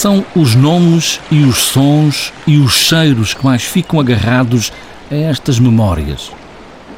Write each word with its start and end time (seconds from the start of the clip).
São 0.00 0.24
os 0.34 0.54
nomes 0.54 1.20
e 1.30 1.42
os 1.44 1.58
sons 1.58 2.32
e 2.46 2.56
os 2.56 2.72
cheiros 2.72 3.34
que 3.34 3.44
mais 3.44 3.64
ficam 3.64 4.00
agarrados 4.00 4.72
a 5.10 5.14
estas 5.14 5.58
memórias. 5.58 6.32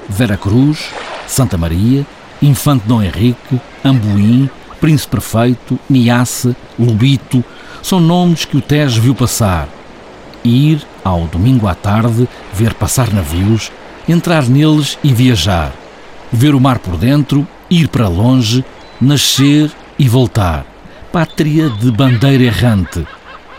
Vera 0.08 0.36
Cruz, 0.36 0.84
Santa 1.26 1.58
Maria, 1.58 2.06
Infante 2.40 2.86
Dom 2.86 3.02
Henrique, 3.02 3.60
Ambuim, 3.84 4.48
Príncipe 4.80 5.16
Perfeito, 5.16 5.76
Niasse, 5.90 6.54
Lubito, 6.78 7.42
são 7.82 7.98
nomes 7.98 8.44
que 8.44 8.56
o 8.56 8.60
Tejo 8.62 9.00
viu 9.00 9.16
passar. 9.16 9.66
Ir, 10.44 10.80
ao 11.02 11.26
domingo 11.26 11.66
à 11.66 11.74
tarde, 11.74 12.28
ver 12.54 12.72
passar 12.72 13.12
navios, 13.12 13.72
entrar 14.08 14.44
neles 14.44 14.96
e 15.02 15.12
viajar. 15.12 15.72
Ver 16.32 16.54
o 16.54 16.60
mar 16.60 16.78
por 16.78 16.96
dentro, 16.96 17.44
ir 17.68 17.88
para 17.88 18.06
longe, 18.06 18.64
nascer 19.00 19.72
e 19.98 20.08
voltar. 20.08 20.71
Pátria 21.12 21.68
de 21.68 21.90
bandeira 21.92 22.44
errante. 22.44 23.06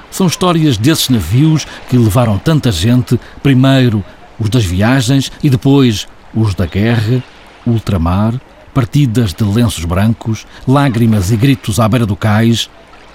São 0.09 0.25
histórias 0.25 0.75
desses 0.75 1.09
navios 1.09 1.67
que 1.87 1.95
levaram 1.95 2.39
tanta 2.39 2.71
gente, 2.71 3.19
primeiro 3.43 4.03
os 4.39 4.49
das 4.49 4.65
viagens 4.65 5.31
e 5.43 5.51
depois 5.51 6.07
os 6.33 6.55
da 6.55 6.65
guerra, 6.65 7.23
ultramar, 7.63 8.33
partidas 8.73 9.35
de 9.35 9.43
lenços 9.43 9.85
brancos, 9.85 10.47
lágrimas 10.67 11.29
e 11.29 11.37
gritos 11.37 11.79
à 11.79 11.87
beira 11.87 12.07
do 12.07 12.15
cais. 12.15 12.71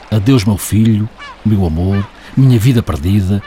Adeus, 0.09 0.45
meu 0.45 0.57
filho, 0.57 1.09
meu 1.45 1.67
amor, 1.67 2.07
minha 2.37 2.61
vida 2.61 2.81
perdida, 2.81 3.43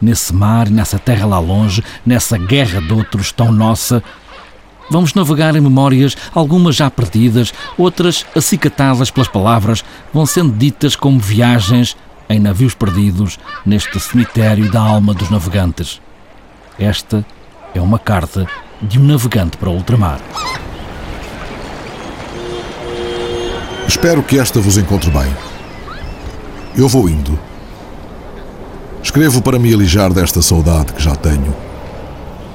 nesse 0.00 0.32
mar 0.32 0.68
e 0.68 0.70
nessa 0.70 0.96
terra 0.96 1.26
lá 1.26 1.40
longe, 1.40 1.82
nessa 2.06 2.38
guerra 2.38 2.80
de 2.80 2.92
outros 2.92 3.32
tão 3.32 3.50
nossa. 3.50 4.00
Vamos 4.90 5.14
navegar 5.14 5.56
em 5.56 5.60
memórias, 5.60 6.16
algumas 6.34 6.76
já 6.76 6.90
perdidas, 6.90 7.52
outras 7.76 8.24
acicatadas 8.34 9.10
pelas 9.10 9.28
palavras, 9.28 9.84
vão 10.12 10.24
sendo 10.24 10.52
ditas 10.52 10.94
como 10.94 11.18
viagens 11.18 11.96
em 12.28 12.38
navios 12.38 12.74
perdidos 12.74 13.38
neste 13.64 13.98
cemitério 13.98 14.70
da 14.70 14.80
alma 14.80 15.14
dos 15.14 15.30
navegantes. 15.30 16.00
Esta 16.78 17.24
é 17.74 17.80
uma 17.80 17.98
carta 17.98 18.46
de 18.80 18.98
um 18.98 19.04
navegante 19.04 19.56
para 19.56 19.70
o 19.70 19.74
ultramar. 19.74 20.20
Espero 23.88 24.22
que 24.22 24.38
esta 24.38 24.60
vos 24.60 24.76
encontre 24.76 25.10
bem. 25.10 25.32
Eu 26.76 26.88
vou 26.88 27.08
indo. 27.08 27.38
Escrevo 29.02 29.40
para 29.40 29.58
me 29.58 29.72
alijar 29.72 30.12
desta 30.12 30.42
saudade 30.42 30.92
que 30.92 31.02
já 31.02 31.14
tenho 31.14 31.54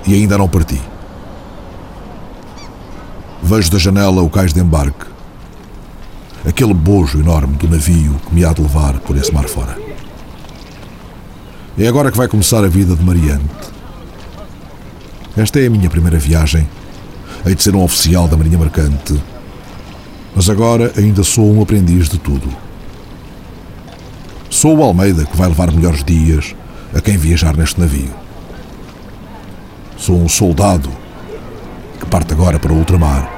e 0.05 0.13
ainda 0.13 0.37
não 0.37 0.47
parti. 0.47 0.90
Vejo 3.51 3.69
da 3.69 3.77
janela 3.77 4.21
o 4.21 4.29
cais 4.29 4.53
de 4.53 4.61
embarque, 4.61 5.05
aquele 6.47 6.73
bojo 6.73 7.19
enorme 7.19 7.57
do 7.57 7.67
navio 7.67 8.15
que 8.25 8.33
me 8.33 8.45
há 8.45 8.53
de 8.53 8.61
levar 8.61 8.97
por 9.01 9.17
esse 9.17 9.33
mar 9.33 9.43
fora. 9.43 9.77
É 11.77 11.85
agora 11.85 12.09
que 12.09 12.17
vai 12.17 12.29
começar 12.29 12.63
a 12.63 12.69
vida 12.69 12.95
de 12.95 13.03
Mariante. 13.03 13.43
Esta 15.35 15.59
é 15.59 15.67
a 15.67 15.69
minha 15.69 15.89
primeira 15.89 16.17
viagem. 16.17 16.65
Hei 17.45 17.53
de 17.53 17.61
ser 17.61 17.75
um 17.75 17.83
oficial 17.83 18.25
da 18.25 18.37
Marinha 18.37 18.57
Mercante 18.57 19.21
mas 20.33 20.49
agora 20.49 20.93
ainda 20.97 21.21
sou 21.21 21.53
um 21.53 21.61
aprendiz 21.61 22.07
de 22.07 22.17
tudo. 22.17 22.47
Sou 24.49 24.77
o 24.77 24.81
Almeida 24.81 25.25
que 25.25 25.35
vai 25.35 25.49
levar 25.49 25.69
melhores 25.73 26.05
dias 26.05 26.55
a 26.95 27.01
quem 27.01 27.17
viajar 27.17 27.57
neste 27.57 27.81
navio. 27.81 28.13
Sou 29.97 30.15
um 30.15 30.29
soldado 30.29 30.89
que 31.99 32.05
parte 32.05 32.31
agora 32.31 32.57
para 32.57 32.71
o 32.71 32.77
ultramar. 32.77 33.30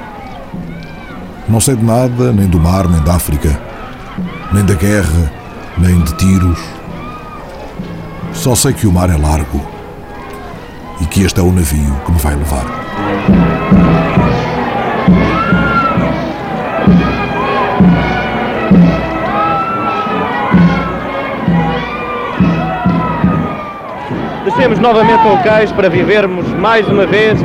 Não 1.48 1.60
sei 1.60 1.76
de 1.76 1.84
nada, 1.84 2.32
nem 2.32 2.48
do 2.48 2.60
mar, 2.60 2.88
nem 2.88 3.02
da 3.02 3.16
África, 3.16 3.60
nem 4.54 4.64
da 4.64 4.74
guerra, 4.76 5.32
nem 5.78 6.00
de 6.00 6.14
tiros. 6.16 6.60
Só 8.32 8.56
sei 8.56 8.74
que 8.74 8.88
o 8.88 8.92
mar 8.92 9.10
é 9.10 9.18
largo 9.18 9.62
e 11.02 11.06
que 11.06 11.24
este 11.24 11.40
é 11.40 11.44
o 11.44 11.52
navio 11.52 11.96
que 12.06 12.12
me 12.12 12.18
vai 12.18 12.36
levar. 12.36 12.66
Descemos 24.46 24.80
novamente 24.80 25.28
ao 25.28 25.38
cais 25.44 25.72
para 25.74 25.90
vivermos 25.90 26.48
mais 26.54 26.88
uma 26.88 27.06
vez 27.06 27.38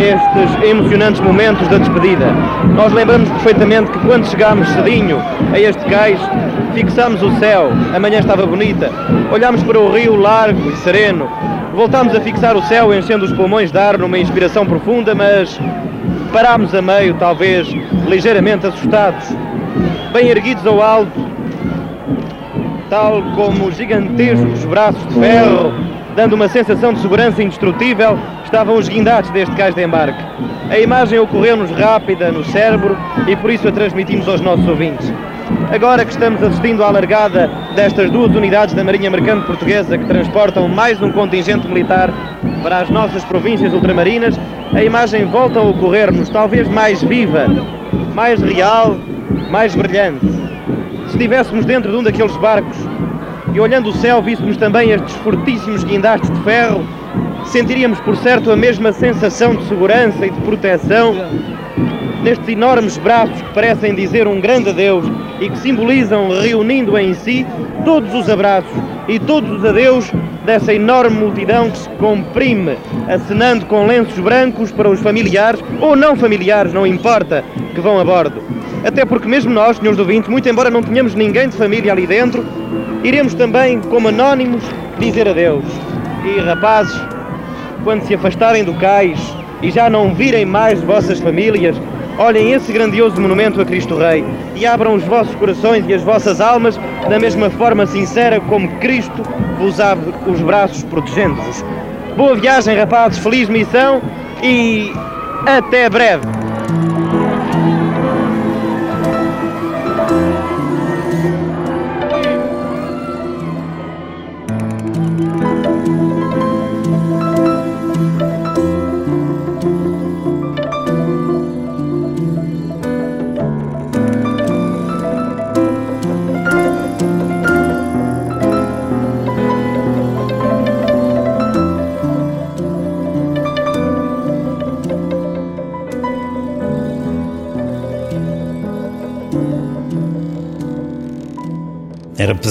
estes 0.00 0.68
emocionantes 0.68 1.20
momentos 1.20 1.66
da 1.68 1.78
despedida. 1.78 2.26
Nós 2.74 2.92
lembramos 2.92 3.28
perfeitamente 3.30 3.90
que 3.90 3.98
quando 4.00 4.26
chegámos 4.26 4.68
cedinho 4.68 5.18
a 5.52 5.58
este 5.58 5.84
cais, 5.86 6.20
fixámos 6.74 7.22
o 7.22 7.30
céu, 7.38 7.70
a 7.94 7.98
manhã 7.98 8.20
estava 8.20 8.46
bonita, 8.46 8.90
olhámos 9.30 9.62
para 9.62 9.78
o 9.78 9.92
rio 9.92 10.16
largo 10.16 10.70
e 10.70 10.76
sereno, 10.76 11.28
voltámos 11.74 12.14
a 12.14 12.20
fixar 12.20 12.56
o 12.56 12.62
céu 12.62 12.94
enchendo 12.94 13.24
os 13.24 13.32
pulmões 13.32 13.70
de 13.70 13.78
ar 13.78 13.98
numa 13.98 14.18
inspiração 14.18 14.64
profunda, 14.64 15.14
mas 15.14 15.58
parámos 16.32 16.74
a 16.74 16.80
meio, 16.80 17.14
talvez 17.14 17.68
ligeiramente 18.06 18.66
assustados, 18.66 19.34
bem 20.12 20.28
erguidos 20.28 20.66
ao 20.66 20.82
alto, 20.82 21.26
tal 22.88 23.22
como 23.34 23.70
gigantescos 23.72 24.64
braços 24.64 25.06
de 25.08 25.14
ferro 25.14 25.72
dando 26.14 26.34
uma 26.34 26.48
sensação 26.48 26.92
de 26.92 27.00
segurança 27.00 27.42
indestrutível, 27.42 28.18
estavam 28.44 28.76
os 28.76 28.88
guindados 28.88 29.30
deste 29.30 29.54
cais 29.54 29.74
de 29.74 29.82
embarque. 29.82 30.22
A 30.70 30.78
imagem 30.78 31.18
ocorreu-nos 31.18 31.70
rápida 31.70 32.30
no 32.30 32.44
cérebro 32.44 32.96
e 33.26 33.36
por 33.36 33.50
isso 33.50 33.68
a 33.68 33.72
transmitimos 33.72 34.28
aos 34.28 34.40
nossos 34.40 34.66
ouvintes. 34.66 35.12
Agora 35.72 36.04
que 36.04 36.12
estamos 36.12 36.42
assistindo 36.42 36.84
à 36.84 36.90
largada 36.90 37.50
destas 37.74 38.10
duas 38.10 38.34
unidades 38.34 38.74
da 38.74 38.84
Marinha 38.84 39.10
Mercante 39.10 39.46
Portuguesa 39.46 39.98
que 39.98 40.06
transportam 40.06 40.68
mais 40.68 41.00
um 41.02 41.10
contingente 41.10 41.66
militar 41.66 42.10
para 42.62 42.80
as 42.80 42.90
nossas 42.90 43.24
províncias 43.24 43.72
ultramarinas, 43.72 44.38
a 44.74 44.82
imagem 44.82 45.24
volta 45.26 45.58
a 45.58 45.62
ocorrer-nos 45.62 46.28
talvez 46.28 46.68
mais 46.68 47.02
viva, 47.02 47.46
mais 48.14 48.40
real, 48.40 48.96
mais 49.50 49.74
brilhante. 49.74 50.26
Se 51.08 51.16
estivéssemos 51.16 51.64
dentro 51.64 51.90
de 51.90 51.96
um 51.96 52.02
daqueles 52.02 52.36
barcos 52.36 52.76
e 53.52 53.60
olhando 53.60 53.90
o 53.90 53.92
céu 53.92 54.22
víssemos 54.22 54.56
também 54.56 54.90
estes 54.90 55.14
fortíssimos 55.16 55.84
guindastes 55.84 56.30
de 56.30 56.40
ferro, 56.42 56.86
sentiríamos 57.44 58.00
por 58.00 58.16
certo 58.16 58.50
a 58.50 58.56
mesma 58.56 58.92
sensação 58.92 59.54
de 59.54 59.64
segurança 59.68 60.26
e 60.26 60.30
de 60.30 60.40
proteção 60.40 61.14
nestes 62.22 62.48
enormes 62.48 62.96
braços 62.98 63.40
que 63.42 63.54
parecem 63.54 63.94
dizer 63.94 64.26
um 64.26 64.40
grande 64.40 64.70
adeus 64.70 65.04
e 65.40 65.50
que 65.50 65.58
simbolizam, 65.58 66.28
reunindo 66.28 66.96
em 66.96 67.12
si, 67.14 67.44
todos 67.84 68.14
os 68.14 68.30
abraços 68.30 68.70
e 69.08 69.18
todos 69.18 69.50
os 69.50 69.64
adeus 69.64 70.10
dessa 70.44 70.72
enorme 70.72 71.16
multidão 71.16 71.70
que 71.70 71.78
se 71.78 71.88
comprime, 71.90 72.76
acenando 73.08 73.66
com 73.66 73.86
lenços 73.86 74.18
brancos 74.18 74.70
para 74.70 74.88
os 74.88 75.00
familiares, 75.00 75.62
ou 75.80 75.96
não 75.96 76.16
familiares, 76.16 76.72
não 76.72 76.86
importa, 76.86 77.44
que 77.74 77.80
vão 77.80 77.98
a 77.98 78.04
bordo. 78.04 78.42
Até 78.84 79.04
porque 79.04 79.28
mesmo 79.28 79.52
nós, 79.52 79.76
senhores 79.76 79.98
ouvintes, 79.98 80.28
muito 80.28 80.48
embora 80.48 80.68
não 80.68 80.82
tenhamos 80.82 81.14
ninguém 81.14 81.48
de 81.48 81.56
família 81.56 81.92
ali 81.92 82.06
dentro, 82.06 82.44
iremos 83.04 83.32
também, 83.34 83.80
como 83.80 84.08
anónimos, 84.08 84.62
dizer 84.98 85.28
adeus. 85.28 85.64
E 86.24 86.40
rapazes, 86.40 87.00
quando 87.84 88.02
se 88.02 88.14
afastarem 88.14 88.64
do 88.64 88.74
cais 88.74 89.18
e 89.62 89.70
já 89.70 89.88
não 89.88 90.14
virem 90.14 90.44
mais 90.44 90.80
vossas 90.82 91.20
famílias, 91.20 91.76
olhem 92.18 92.52
esse 92.52 92.72
grandioso 92.72 93.20
monumento 93.20 93.60
a 93.60 93.64
Cristo 93.64 93.96
Rei 93.96 94.24
e 94.56 94.66
abram 94.66 94.94
os 94.94 95.04
vossos 95.04 95.34
corações 95.36 95.84
e 95.88 95.94
as 95.94 96.02
vossas 96.02 96.40
almas 96.40 96.78
da 97.08 97.18
mesma 97.18 97.50
forma 97.50 97.86
sincera 97.86 98.40
como 98.40 98.68
Cristo 98.78 99.22
vos 99.58 99.78
abre 99.80 100.12
os 100.26 100.40
braços 100.40 100.82
protegendo-vos. 100.84 101.64
Boa 102.16 102.34
viagem, 102.34 102.76
rapazes, 102.76 103.18
feliz 103.18 103.48
missão 103.48 104.02
e 104.42 104.92
até 105.46 105.88
breve! 105.88 106.41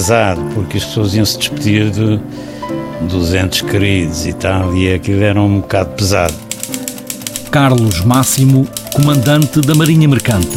Pesado, 0.02 0.42
porque 0.52 0.78
as 0.78 0.84
pessoas 0.84 1.14
iam 1.14 1.24
se 1.24 1.38
despedir 1.38 1.88
de, 1.90 2.18
dos 3.08 3.32
entes 3.34 3.62
queridos 3.62 4.26
e 4.26 4.32
tal, 4.32 4.74
e 4.74 4.92
aquilo 4.92 5.22
era 5.22 5.40
um 5.40 5.60
bocado 5.60 5.90
pesado. 5.90 6.34
Carlos 7.52 8.00
Máximo, 8.00 8.66
comandante 8.92 9.60
da 9.60 9.76
Marinha 9.76 10.08
Mercante. 10.08 10.56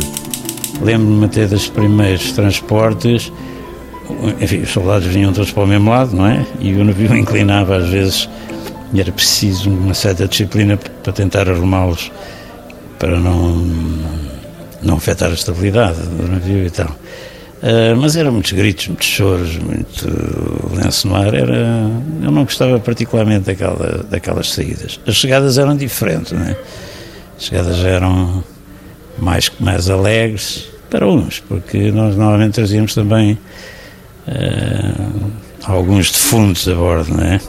Lembro-me 0.81 1.25
até 1.25 1.45
dos 1.45 1.67
primeiros 1.67 2.31
transportes, 2.31 3.31
enfim, 4.41 4.61
os 4.61 4.71
soldados 4.71 5.05
vinham 5.05 5.31
todos 5.31 5.51
para 5.51 5.63
o 5.63 5.67
mesmo 5.67 5.91
lado, 5.91 6.15
não 6.15 6.25
é? 6.25 6.43
E 6.59 6.73
o 6.73 6.83
navio 6.83 7.13
inclinava 7.15 7.77
às 7.77 7.87
vezes 7.87 8.27
e 8.93 8.99
era 8.99 9.11
preciso 9.11 9.69
uma 9.69 9.93
certa 9.93 10.27
disciplina 10.27 10.75
para 10.75 11.13
tentar 11.13 11.47
arrumá-los 11.47 12.11
para 12.97 13.19
não, 13.19 13.63
não 14.81 14.95
afetar 14.95 15.29
a 15.29 15.33
estabilidade 15.33 15.99
do 16.01 16.27
navio 16.31 16.65
e 16.65 16.71
tal. 16.71 16.89
Uh, 17.63 17.95
mas 17.97 18.15
eram 18.15 18.31
muitos 18.31 18.51
gritos, 18.51 18.87
muitos 18.87 19.07
choros, 19.07 19.57
muito 19.57 20.75
lenço 20.75 21.07
no 21.07 21.15
ar. 21.15 21.33
Era, 21.33 21.89
eu 22.21 22.31
não 22.31 22.43
gostava 22.43 22.79
particularmente 22.79 23.45
daquela, 23.45 24.05
daquelas 24.09 24.51
saídas. 24.51 24.99
As 25.07 25.15
chegadas 25.15 25.57
eram 25.57 25.75
diferentes, 25.75 26.31
não 26.31 26.43
é? 26.43 26.55
As 27.37 27.45
chegadas 27.45 27.79
eram 27.83 28.43
mais, 29.17 29.51
mais 29.59 29.89
alegres 29.89 30.67
para 30.89 31.07
uns, 31.07 31.39
porque 31.39 31.91
nós 31.91 32.15
normalmente 32.15 32.53
trazíamos 32.53 32.93
também 32.93 33.37
uh, 34.27 35.31
alguns 35.63 36.11
defuntos 36.11 36.67
a 36.67 36.75
bordo, 36.75 37.15
não 37.15 37.23
é? 37.23 37.39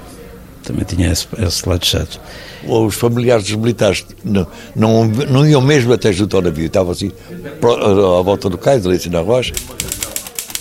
Também 0.67 0.85
tinha 0.85 1.11
esse, 1.11 1.27
esse 1.39 1.69
lado 1.69 1.85
chato. 1.87 2.21
Os 2.67 2.95
familiares 2.95 3.45
dos 3.45 3.55
militares 3.55 4.05
não, 4.25 4.47
não, 4.75 5.07
não 5.07 5.47
iam 5.47 5.63
mesmo 5.63 5.93
até 5.93 6.13
junto 6.13 6.37
ao 6.37 6.43
navio, 6.43 6.67
estavam 6.67 6.93
assim 6.93 7.13
à 7.63 8.23
volta 8.23 8.51
do 8.51 8.59
cais, 8.59 8.85
ali 8.85 8.97
assim 8.97 9.09
na 9.09 9.21
rocha. 9.21 9.55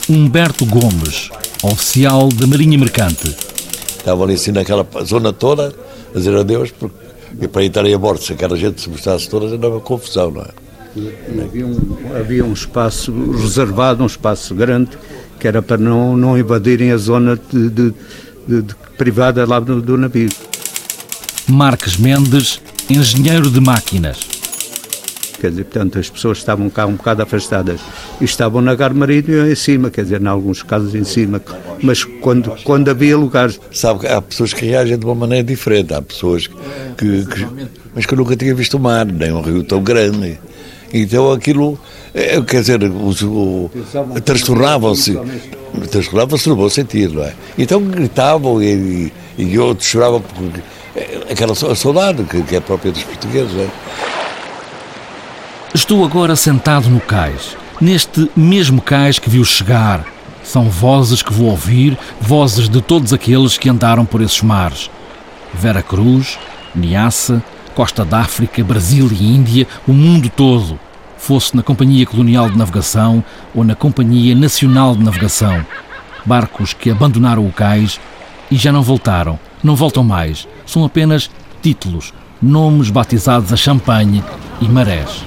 Humberto 0.07 0.66
Gomes, 0.66 1.31
oficial 1.63 2.30
da 2.30 2.46
Marinha 2.46 2.78
Mercante. 2.78 3.36
Estavam 3.98 4.25
ali 4.25 4.36
assim 4.36 4.52
naquela 4.52 4.88
zona 5.04 5.34
toda 5.34 5.74
a 6.13 6.18
dizer 6.18 6.38
adeus, 6.38 6.69
porque 6.72 7.06
e 7.42 7.48
para 7.48 7.66
entrarem 7.66 7.94
a 7.94 7.98
bordo, 7.98 8.24
se 8.24 8.34
aquela 8.34 8.56
gente 8.56 8.81
se 8.81 8.90
mostrasse 8.90 9.30
toda, 9.30 9.48
era 9.48 9.69
uma 9.69 9.80
confusão, 9.80 10.31
não 10.31 10.42
é? 10.42 10.48
Havia 11.44 11.68
um, 11.68 11.98
havia 12.18 12.46
um 12.46 12.54
espaço 12.54 13.12
reservado, 13.31 14.01
um 14.01 14.06
espaço 14.06 14.56
grande, 14.56 14.92
que 15.40 15.48
era 15.48 15.62
para 15.62 15.78
não, 15.78 16.16
não 16.16 16.38
invadirem 16.38 16.92
a 16.92 16.98
zona 16.98 17.38
de, 17.51 17.69
de, 17.69 17.94
de, 18.47 18.62
de 18.62 18.75
privada 18.97 19.45
lá 19.45 19.59
do, 19.59 19.81
do 19.81 19.97
navio. 19.97 20.30
Marques 21.47 21.97
Mendes, 21.97 22.62
engenheiro 22.89 23.50
de 23.50 23.59
máquinas. 23.59 24.36
Quer 25.39 25.50
dizer, 25.50 25.65
portanto, 25.65 26.00
as 26.00 26.09
pessoas 26.09 26.38
estavam 26.39 26.69
cá 26.69 26.86
um 26.86 26.94
bocado 26.94 27.21
afastadas 27.21 27.80
e 28.19 28.25
estavam 28.25 28.62
na 28.62 28.74
Garmarinho 28.74 29.50
em 29.50 29.56
cima, 29.56 29.89
quer 29.89 30.03
dizer, 30.03 30.21
em 30.21 30.27
alguns 30.27 30.63
casos 30.63 30.95
em 30.95 31.03
cima, 31.03 31.42
mas 31.83 32.03
quando, 32.03 32.56
quando 32.63 32.89
havia 32.89 33.18
lugares. 33.18 33.59
Sabe 33.71 34.00
que 34.00 34.07
há 34.07 34.21
pessoas 34.21 34.53
que 34.53 34.65
reagem 34.65 34.98
de 34.98 35.06
uma 35.06 35.13
maneira 35.13 35.44
diferente, 35.44 35.94
há 35.94 36.01
pessoas 36.01 36.48
que, 36.48 37.25
que 37.25 37.48
mas 37.94 38.06
que 38.06 38.13
eu 38.13 38.18
nunca 38.18 38.36
tinha 38.36 38.53
visto 38.53 38.75
o 38.75 38.80
mar, 38.80 39.06
nem 39.06 39.31
um 39.31 39.41
rio 39.41 39.63
tão 39.63 39.81
grande. 39.81 40.38
Então 40.94 41.32
aquilo, 41.32 41.78
é, 42.14 42.42
quer 42.42 42.62
dizer, 42.62 42.80
transtornavam-se, 44.24 45.20
transtornavam-se 45.92 46.50
no 46.50 46.56
bom 46.56 46.70
sentido, 46.70 47.16
não 47.16 47.24
é? 47.24 47.34
Então 47.58 47.82
gritavam 47.82 48.62
e, 48.62 49.12
e 49.38 49.60
outros 49.60 49.88
choravam 49.88 50.22
porque 50.22 50.62
é, 50.96 51.32
aquela 51.32 51.56
saudade 51.56 52.24
que, 52.24 52.42
que 52.44 52.56
é 52.56 52.60
própria 52.60 52.92
dos 52.92 53.04
portugueses, 53.04 53.54
não 53.54 53.64
é? 53.64 53.70
Estou 55.74 56.06
agora 56.06 56.38
sentado 56.38 56.90
no 56.90 57.02
cais, 57.02 57.58
neste 57.82 58.32
mesmo 58.36 58.82
cais 58.82 59.20
que 59.20 59.30
viu 59.30 59.44
chegar. 59.44 60.06
São 60.42 60.70
vozes 60.70 61.22
que 61.22 61.34
vou 61.34 61.48
ouvir, 61.50 61.98
vozes 62.22 62.70
de 62.70 62.82
todos 62.82 63.12
aqueles 63.12 63.58
que 63.58 63.68
andaram 63.68 64.06
por 64.06 64.22
esses 64.22 64.42
mares. 64.42 64.90
Vera 65.54 65.82
Cruz, 65.82 66.38
Niassa, 66.74 67.44
Costa 67.75 68.06
d'África, 68.06 68.63
Brasil 68.63 69.10
e 69.12 69.24
Índia, 69.24 69.68
o 69.86 69.92
mundo 69.92 70.30
todo, 70.30 70.80
fosse 71.18 71.56
na 71.56 71.62
Companhia 71.62 72.06
Colonial 72.06 72.50
de 72.50 72.57
Navegação 72.57 73.24
ou 73.54 73.66
na 73.66 73.75
Companhia 73.75 74.33
Nacional 74.33 74.95
de 74.95 75.04
Navegação. 75.04 75.66
Barcos 76.25 76.74
que 76.74 76.89
abandonaram 76.89 77.45
o 77.45 77.51
cais 77.51 78.00
e 78.50 78.56
já 78.56 78.72
não 78.72 78.81
voltaram, 78.81 79.38
não 79.62 79.75
voltam 79.75 80.04
mais. 80.04 80.48
São 80.66 80.86
apenas 80.86 81.30
títulos, 81.62 82.13
nomes 82.42 82.89
batizados 82.89 83.51
a 83.51 83.57
champanhe 83.57 84.24
e 84.62 84.69
marés. 84.69 85.25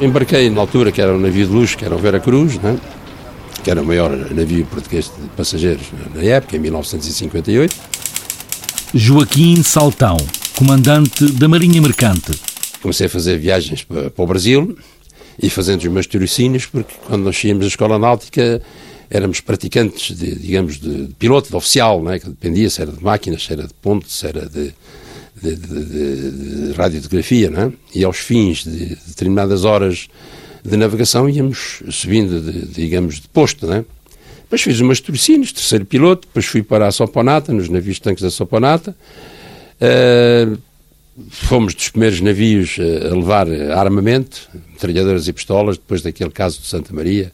Embarquei 0.00 0.50
na 0.50 0.60
altura 0.60 0.90
que 0.90 1.00
era 1.00 1.14
um 1.14 1.20
navio 1.20 1.46
de 1.46 1.52
luxo, 1.52 1.78
que 1.78 1.84
era 1.84 1.94
o 1.94 1.98
Vera 1.98 2.18
Cruz, 2.18 2.58
né? 2.58 2.76
que 3.62 3.70
era 3.70 3.82
o 3.82 3.84
maior 3.84 4.10
navio 4.10 4.64
português 4.66 5.12
de 5.16 5.28
passageiros 5.28 5.86
na 6.14 6.22
época, 6.22 6.56
em 6.56 6.58
1958. 6.58 7.76
Joaquim 8.94 9.62
Saltão, 9.62 10.16
comandante 10.58 11.24
da 11.34 11.46
Marinha 11.46 11.80
Mercante. 11.80 12.32
Comecei 12.82 13.06
a 13.06 13.08
fazer 13.08 13.38
viagens 13.38 13.84
para, 13.84 14.10
para 14.10 14.24
o 14.24 14.26
Brasil 14.26 14.76
e 15.40 15.48
fazendo 15.48 15.82
os 15.82 15.86
meus 15.86 16.08
tirocínios, 16.08 16.66
porque 16.66 16.92
quando 17.06 17.22
nós 17.22 17.44
íamos 17.44 17.60
da 17.60 17.68
escola 17.68 17.96
náutica 17.96 18.60
éramos 19.08 19.38
praticantes, 19.40 20.16
de, 20.16 20.34
digamos, 20.34 20.80
de, 20.80 21.10
piloto, 21.16 21.48
de 21.48 21.54
oficial, 21.54 22.02
né, 22.02 22.18
que 22.18 22.28
dependia 22.28 22.68
se 22.68 22.82
era 22.82 22.90
de 22.90 23.00
máquinas, 23.00 23.44
se 23.44 23.52
era 23.52 23.68
de 23.68 23.74
pontos, 23.74 24.18
se 24.18 24.26
era 24.26 24.48
de, 24.48 24.74
de, 25.40 25.54
de, 25.54 26.30
de 26.30 26.72
radiografia, 26.72 27.50
né? 27.50 27.72
e 27.94 28.02
aos 28.02 28.16
fins 28.16 28.64
de 28.64 28.96
determinadas 29.06 29.64
horas 29.64 30.08
de 30.64 30.76
navegação 30.76 31.30
íamos 31.30 31.84
subindo, 31.88 32.40
de, 32.40 32.66
digamos, 32.66 33.20
de 33.20 33.28
posto. 33.28 33.64
Né? 33.64 33.84
Depois 34.42 34.60
fiz 34.60 34.80
umas 34.80 34.98
torcinas, 34.98 35.52
terceiro 35.52 35.86
piloto, 35.86 36.26
depois 36.26 36.46
fui 36.46 36.64
para 36.64 36.88
a 36.88 36.90
Soponata, 36.90 37.52
nos 37.52 37.68
navios 37.68 38.00
tanques 38.00 38.24
da 38.24 38.30
Soponata, 38.30 38.96
Uh, 39.80 40.58
fomos 41.30 41.74
dos 41.74 41.88
primeiros 41.88 42.20
navios 42.20 42.76
a 42.78 43.14
levar 43.14 43.48
armamento, 43.76 44.48
metralhadoras 44.72 45.26
e 45.26 45.32
pistolas, 45.32 45.76
depois 45.76 46.02
daquele 46.02 46.30
caso 46.30 46.60
de 46.60 46.66
Santa 46.66 46.92
Maria, 46.92 47.32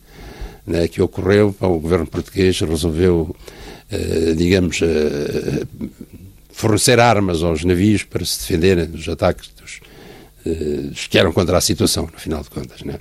né, 0.66 0.88
que 0.88 1.02
ocorreu, 1.02 1.54
o 1.60 1.78
governo 1.78 2.06
português 2.06 2.58
resolveu, 2.60 3.34
uh, 3.90 4.34
digamos, 4.34 4.80
uh, 4.80 5.90
fornecer 6.50 7.00
armas 7.00 7.42
aos 7.42 7.64
navios 7.64 8.04
para 8.04 8.24
se 8.24 8.38
defenderem 8.40 8.86
dos 8.86 9.08
ataques 9.08 9.50
dos, 9.60 9.80
que 11.08 11.18
eram 11.18 11.32
contra 11.32 11.56
a 11.56 11.60
situação, 11.60 12.08
no 12.12 12.18
final 12.18 12.42
de 12.42 12.50
contas. 12.50 12.82
Né. 12.82 12.98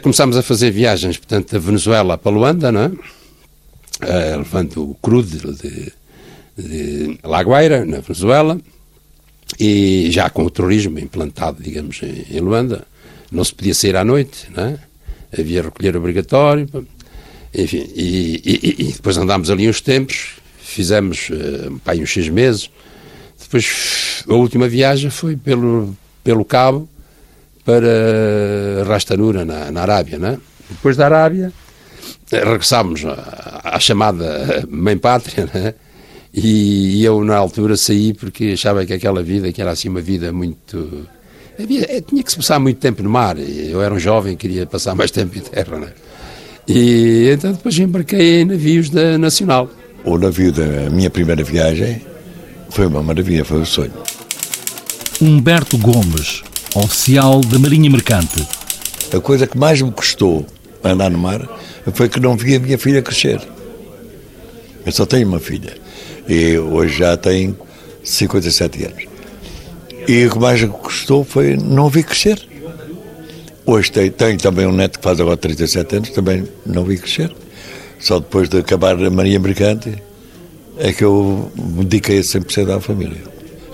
começámos 0.00 0.36
a 0.36 0.42
fazer 0.42 0.70
viagens, 0.70 1.16
portanto, 1.18 1.52
da 1.52 1.58
Venezuela 1.58 2.16
para 2.16 2.32
Luanda, 2.32 2.72
né, 2.72 2.90
levando 4.38 4.90
o 4.90 4.94
crude 4.94 5.38
de 5.38 5.92
de 6.56 7.18
Laguaira, 7.22 7.84
na 7.84 8.00
Venezuela, 8.00 8.58
e 9.58 10.08
já 10.10 10.30
com 10.30 10.44
o 10.44 10.50
terrorismo 10.50 10.98
implantado, 10.98 11.62
digamos, 11.62 12.00
em, 12.02 12.40
Luanda, 12.40 12.86
não 13.30 13.44
se 13.44 13.54
podia 13.54 13.74
sair 13.74 13.96
à 13.96 14.04
noite, 14.04 14.48
né? 14.54 14.78
havia 15.36 15.62
recolher 15.62 15.96
obrigatório, 15.96 16.68
enfim, 17.52 17.88
e, 17.94 18.40
e, 18.44 18.88
e, 18.88 18.92
depois 18.92 19.16
andámos 19.16 19.50
ali 19.50 19.68
uns 19.68 19.80
tempos, 19.80 20.36
fizemos 20.58 21.28
uh, 21.30 21.78
pá, 21.84 21.94
uns 21.94 22.12
seis 22.12 22.28
meses, 22.28 22.70
depois 23.40 24.24
a 24.28 24.34
última 24.34 24.68
viagem 24.68 25.10
foi 25.10 25.36
pelo, 25.36 25.96
pelo 26.22 26.44
Cabo 26.44 26.88
para 27.64 28.84
Rastanura, 28.86 29.44
na, 29.44 29.70
na 29.70 29.82
Arábia, 29.82 30.18
né? 30.18 30.38
Depois 30.68 30.96
da 30.96 31.06
Arábia, 31.06 31.52
regressámos 32.30 33.04
à, 33.04 33.60
à 33.64 33.80
chamada 33.80 34.64
mãe 34.68 34.96
pátria? 34.96 35.48
E 36.36 37.04
eu, 37.04 37.22
na 37.22 37.36
altura, 37.36 37.76
saí 37.76 38.12
porque 38.12 38.52
achava 38.54 38.84
que 38.84 38.92
aquela 38.92 39.22
vida, 39.22 39.52
que 39.52 39.62
era 39.62 39.70
assim 39.70 39.88
uma 39.88 40.00
vida 40.00 40.32
muito. 40.32 41.06
Havia, 41.56 41.86
eh, 41.88 42.00
tinha 42.00 42.24
que 42.24 42.30
se 42.30 42.36
passar 42.36 42.58
muito 42.58 42.78
tempo 42.78 43.04
no 43.04 43.08
mar. 43.08 43.38
Eu 43.38 43.80
era 43.80 43.94
um 43.94 44.00
jovem, 44.00 44.36
queria 44.36 44.66
passar 44.66 44.96
mais 44.96 45.12
tempo 45.12 45.38
em 45.38 45.40
terra, 45.40 45.78
né? 45.78 45.88
E 46.66 47.30
então 47.32 47.52
depois 47.52 47.78
embarquei 47.78 48.40
em 48.40 48.46
navios 48.46 48.90
da 48.90 49.16
Nacional. 49.16 49.70
O 50.04 50.18
navio 50.18 50.50
da 50.50 50.90
minha 50.90 51.08
primeira 51.08 51.44
viagem 51.44 52.02
foi 52.70 52.86
uma 52.86 53.00
maravilha, 53.00 53.44
foi 53.44 53.60
um 53.60 53.64
sonho. 53.64 53.92
Humberto 55.22 55.78
Gomes, 55.78 56.42
oficial 56.74 57.42
da 57.42 57.60
Marinha 57.60 57.88
Mercante. 57.88 58.44
A 59.16 59.20
coisa 59.20 59.46
que 59.46 59.56
mais 59.56 59.80
me 59.80 59.92
custou 59.92 60.44
andar 60.82 61.10
no 61.10 61.18
mar 61.18 61.48
foi 61.92 62.08
que 62.08 62.18
não 62.18 62.36
vi 62.36 62.56
a 62.56 62.58
minha 62.58 62.76
filha 62.76 63.00
crescer. 63.00 63.40
Eu 64.84 64.90
só 64.90 65.06
tenho 65.06 65.28
uma 65.28 65.38
filha 65.38 65.83
e 66.28 66.58
hoje 66.58 66.98
já 66.98 67.16
tem 67.16 67.56
57 68.02 68.84
anos. 68.84 69.04
E 70.06 70.26
o 70.26 70.30
que 70.30 70.38
mais 70.38 70.62
custou 70.64 71.24
foi 71.24 71.56
não 71.56 71.88
vi 71.88 72.02
crescer. 72.02 72.46
Hoje 73.66 73.90
tenho, 73.90 74.12
tenho 74.12 74.38
também 74.38 74.66
um 74.66 74.72
neto 74.72 74.98
que 74.98 75.04
faz 75.04 75.18
agora 75.20 75.36
37 75.36 75.96
anos, 75.96 76.10
também 76.10 76.46
não 76.66 76.84
vi 76.84 76.98
crescer. 76.98 77.34
Só 77.98 78.18
depois 78.18 78.48
de 78.48 78.58
acabar 78.58 79.02
a 79.02 79.10
Marinha 79.10 79.38
Mercante 79.38 80.02
é 80.78 80.92
que 80.92 81.04
eu 81.04 81.50
me 81.56 81.84
dediquei 81.84 82.18
a 82.18 82.22
100% 82.22 82.76
à 82.76 82.80
família. 82.80 83.22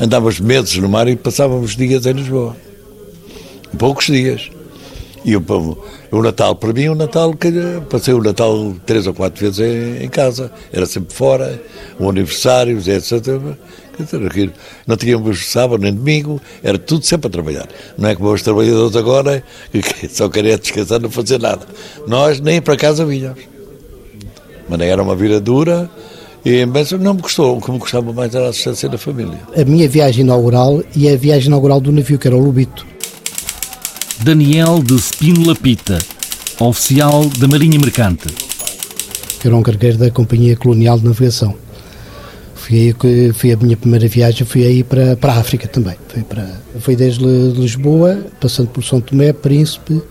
Andávamos 0.00 0.38
meses 0.38 0.76
no 0.76 0.88
mar 0.88 1.08
e 1.08 1.16
passávamos 1.16 1.74
dias 1.74 2.06
em 2.06 2.12
Lisboa. 2.12 2.56
Poucos 3.76 4.06
dias. 4.06 4.50
E 5.24 5.36
o, 5.36 5.44
o 6.10 6.22
Natal, 6.22 6.54
para 6.56 6.72
mim, 6.72 6.88
o 6.88 6.94
Natal, 6.94 7.34
passei 7.88 8.14
o 8.14 8.22
Natal 8.22 8.74
três 8.86 9.06
ou 9.06 9.12
quatro 9.12 9.40
vezes 9.40 9.58
em, 9.60 10.04
em 10.04 10.08
casa, 10.08 10.50
era 10.72 10.86
sempre 10.86 11.14
fora, 11.14 11.62
o 11.98 12.08
aniversários, 12.08 12.88
etc. 12.88 13.26
Não 14.86 14.96
tínhamos 14.96 15.46
sábado 15.46 15.82
nem 15.82 15.92
domingo, 15.92 16.40
era 16.62 16.78
tudo 16.78 17.04
sempre 17.04 17.28
a 17.28 17.30
trabalhar. 17.30 17.68
Não 17.98 18.08
é 18.08 18.14
como 18.14 18.32
os 18.32 18.42
trabalhadores 18.42 18.96
agora, 18.96 19.44
que 19.70 20.08
só 20.08 20.28
querem 20.28 20.56
descansar, 20.56 21.00
não 21.00 21.10
fazer 21.10 21.38
nada. 21.38 21.66
Nós 22.06 22.40
nem 22.40 22.62
para 22.62 22.76
casa 22.76 23.04
vinhamos. 23.04 23.42
Mas 24.68 24.80
era 24.80 25.02
uma 25.02 25.16
vida 25.16 25.40
dura, 25.40 25.90
e, 26.44 26.64
mas 26.64 26.92
não 26.92 27.14
me 27.14 27.20
gostou. 27.20 27.58
O 27.58 27.60
que 27.60 27.70
me 27.70 27.78
gostava 27.78 28.12
mais 28.12 28.34
era 28.34 28.46
a 28.46 28.50
assistência 28.50 28.88
da 28.88 28.96
família. 28.96 29.38
A 29.54 29.64
minha 29.64 29.88
viagem 29.88 30.22
inaugural 30.24 30.82
e 30.96 31.08
a 31.08 31.16
viagem 31.16 31.48
inaugural 31.48 31.80
do 31.80 31.92
navio, 31.92 32.18
que 32.18 32.26
era 32.26 32.36
o 32.36 32.40
Lubito. 32.40 32.86
Daniel 34.22 34.82
de 34.82 35.00
Spínola 35.00 35.56
Pita, 35.56 35.98
oficial 36.60 37.24
da 37.38 37.48
Marinha 37.48 37.78
Mercante. 37.78 38.26
Era 39.42 39.56
um 39.56 39.62
cargueiro 39.62 39.96
da 39.96 40.10
Companhia 40.10 40.54
Colonial 40.56 40.98
de 40.98 41.06
Navegação. 41.06 41.54
Fui 42.54 42.76
aí 42.76 42.92
que 42.92 43.32
foi 43.32 43.52
a 43.52 43.56
minha 43.56 43.78
primeira 43.78 44.06
viagem, 44.06 44.46
fui 44.46 44.66
aí 44.66 44.84
para, 44.84 45.16
para 45.16 45.32
a 45.32 45.38
África 45.38 45.66
também. 45.66 45.96
Foi, 46.08 46.22
para, 46.22 46.60
foi 46.80 46.96
desde 46.96 47.24
Lisboa, 47.24 48.18
passando 48.38 48.68
por 48.68 48.84
São 48.84 49.00
Tomé, 49.00 49.32
Príncipe, 49.32 50.02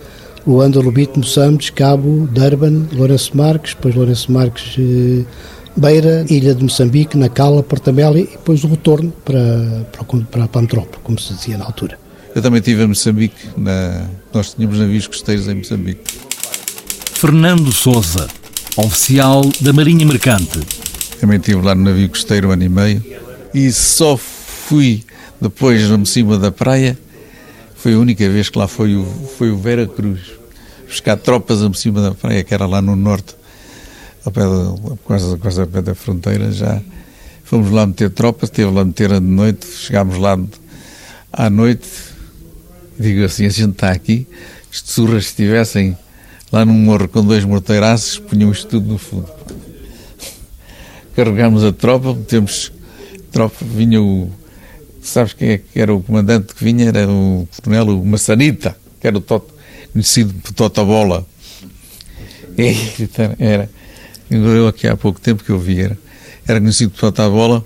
Luanda, 0.46 0.80
Lubito, 0.80 1.20
Moçambique, 1.20 1.72
Cabo, 1.72 2.28
Durban, 2.32 2.88
Lourenço 2.92 3.38
Marques, 3.38 3.75
depois 3.75 3.94
Lourenço 3.94 4.32
Marques, 4.32 4.75
eh, 4.80 5.24
Beira, 5.78 6.25
Ilha 6.28 6.56
de 6.56 6.63
Moçambique, 6.63 7.16
Nacala, 7.16 7.62
Portameli 7.62 8.22
e 8.22 8.32
depois 8.32 8.63
o 8.63 8.70
retorno 8.70 9.13
para, 9.24 9.86
para, 9.92 10.48
para 10.48 10.60
a 10.60 10.62
Metrópole, 10.62 10.98
como 11.04 11.20
se 11.20 11.32
dizia 11.36 11.60
na 11.60 11.66
altura. 11.66 12.09
Eu 12.36 12.41
também 12.41 12.59
estive 12.59 12.83
em 12.83 12.88
Moçambique, 12.88 13.50
na... 13.57 14.07
nós 14.33 14.53
tínhamos 14.53 14.79
navios 14.79 15.07
costeiros 15.07 15.48
em 15.48 15.55
Moçambique. 15.55 16.19
Fernando 17.13 17.71
Souza, 17.71 18.27
oficial 18.77 19.41
da 19.62 19.74
Marinha 19.74 20.05
Mercante. 20.05 20.59
Também 21.19 21.38
estive 21.38 21.62
lá 21.62 21.75
no 21.75 21.83
navio 21.83 22.07
costeiro 22.09 22.50
um 22.50 22.51
ano 22.51 22.63
e 22.63 22.69
meio 22.69 23.03
e 23.53 23.71
só 23.71 24.15
fui 24.15 25.03
depois 25.41 25.81
em 25.81 26.05
cima 26.05 26.38
da 26.38 26.51
praia, 26.51 26.98
foi 27.75 27.93
a 27.93 27.98
única 27.98 28.29
vez 28.29 28.50
que 28.50 28.57
lá 28.57 28.67
foi 28.67 28.95
o, 28.95 29.05
foi 29.38 29.50
o 29.51 29.57
Vera 29.57 29.88
Cruz, 29.88 30.19
buscar 30.88 31.17
tropas 31.17 31.62
em 31.62 31.74
cima 31.74 32.01
da 32.01 32.12
praia, 32.13 32.43
que 32.43 32.53
era 32.53 32.65
lá 32.65 32.81
no 32.81 32.95
norte, 32.95 33.36
ao 34.25 34.31
pé 34.31 34.41
da, 34.41 34.95
quase, 35.03 35.38
quase 35.38 35.62
ao 35.62 35.67
pé 35.67 35.81
da 35.81 35.95
fronteira 35.95 36.51
já. 36.51 36.81
Fomos 37.43 37.71
lá 37.71 37.86
meter 37.86 38.12
tropas, 38.12 38.50
teve 38.50 38.69
lá 38.69 38.86
meter 38.86 39.09
de 39.09 39.19
noite, 39.19 39.65
chegámos 39.65 40.17
lá 40.17 40.38
à 41.31 41.50
noite, 41.50 41.88
digo 43.00 43.24
assim, 43.24 43.46
a 43.46 43.50
gente 43.50 43.72
está 43.72 43.91
aqui, 43.91 44.27
se 44.70 44.84
surras 44.86 45.25
estivessem 45.25 45.98
lá 46.51 46.65
num 46.65 46.74
morro 46.74 47.08
com 47.08 47.24
dois 47.24 47.46
morteiraços, 47.46 48.20
punham 48.20 48.51
isto 48.51 48.68
tudo 48.68 48.89
no 48.89 48.98
fundo. 48.98 49.29
Carregámos 51.15 51.63
a 51.63 51.72
tropa, 51.72 52.13
metemos 52.13 52.72
tropa, 53.32 53.56
vinha 53.62 54.01
o. 54.01 54.29
Sabes 55.01 55.34
quem 55.34 55.50
é 55.51 55.58
que 55.58 55.79
era 55.79 55.94
o 55.94 56.03
comandante 56.03 56.53
que 56.53 56.63
vinha? 56.63 56.89
Era 56.89 57.10
o 57.10 57.48
coronel 57.63 58.00
o 58.00 58.06
Maçanita, 58.06 58.75
que 59.00 59.08
era 59.08 59.18
o 59.18 59.22
toto, 59.22 59.53
conhecido 59.94 60.34
por 60.34 60.53
Tota 60.53 60.84
Bola. 60.84 61.25
Era. 63.39 63.70
Eu 64.29 64.68
aqui 64.68 64.88
há 64.88 64.96
pouco 64.96 65.20
tempo 65.20 65.44
que 65.44 65.50
eu 65.50 65.58
vi, 65.58 65.82
era, 65.82 65.98
era 66.48 66.60
conhecido 66.60 66.91
por 66.91 67.00
Tota 67.00 67.29
Bola. 67.29 67.65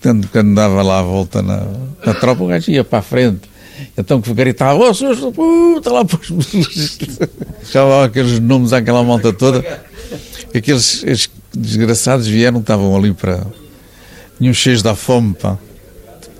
Tanto 0.00 0.28
que 0.28 0.38
andava 0.38 0.82
lá 0.82 0.98
à 0.98 1.02
volta 1.02 1.40
na, 1.42 1.66
na 2.04 2.14
tropa, 2.14 2.42
o 2.42 2.46
gajo 2.46 2.70
ia 2.70 2.84
para 2.84 2.98
a 2.98 3.02
frente 3.02 3.53
então 3.96 4.20
que 4.20 4.32
gritava, 4.32 4.78
oh, 4.78 4.94
da 4.94 5.32
puta, 5.32 5.92
lá 5.92 6.04
lá 7.82 8.04
aqueles 8.04 8.38
nomes 8.38 8.72
àquela 8.72 9.02
malta 9.02 9.32
toda. 9.32 9.64
Aqueles 10.54 11.28
desgraçados 11.52 12.26
vieram, 12.26 12.60
estavam 12.60 12.96
ali 12.96 13.12
para. 13.12 13.44
Tinham 14.38 14.54
cheios 14.54 14.82
da 14.82 14.94
fome, 14.94 15.34
pá. 15.34 15.58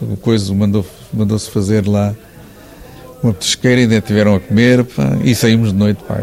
O 0.00 0.16
coisa 0.16 0.52
mandou-se 0.52 0.88
mandou 1.12 1.38
fazer 1.38 1.86
lá 1.86 2.14
uma 3.22 3.32
pesqueira, 3.32 3.80
ainda 3.80 4.00
tiveram 4.00 4.34
a 4.34 4.40
comer, 4.40 4.84
pá, 4.84 5.16
e 5.24 5.34
saímos 5.34 5.70
de 5.70 5.76
noite, 5.76 6.02
pá. 6.04 6.20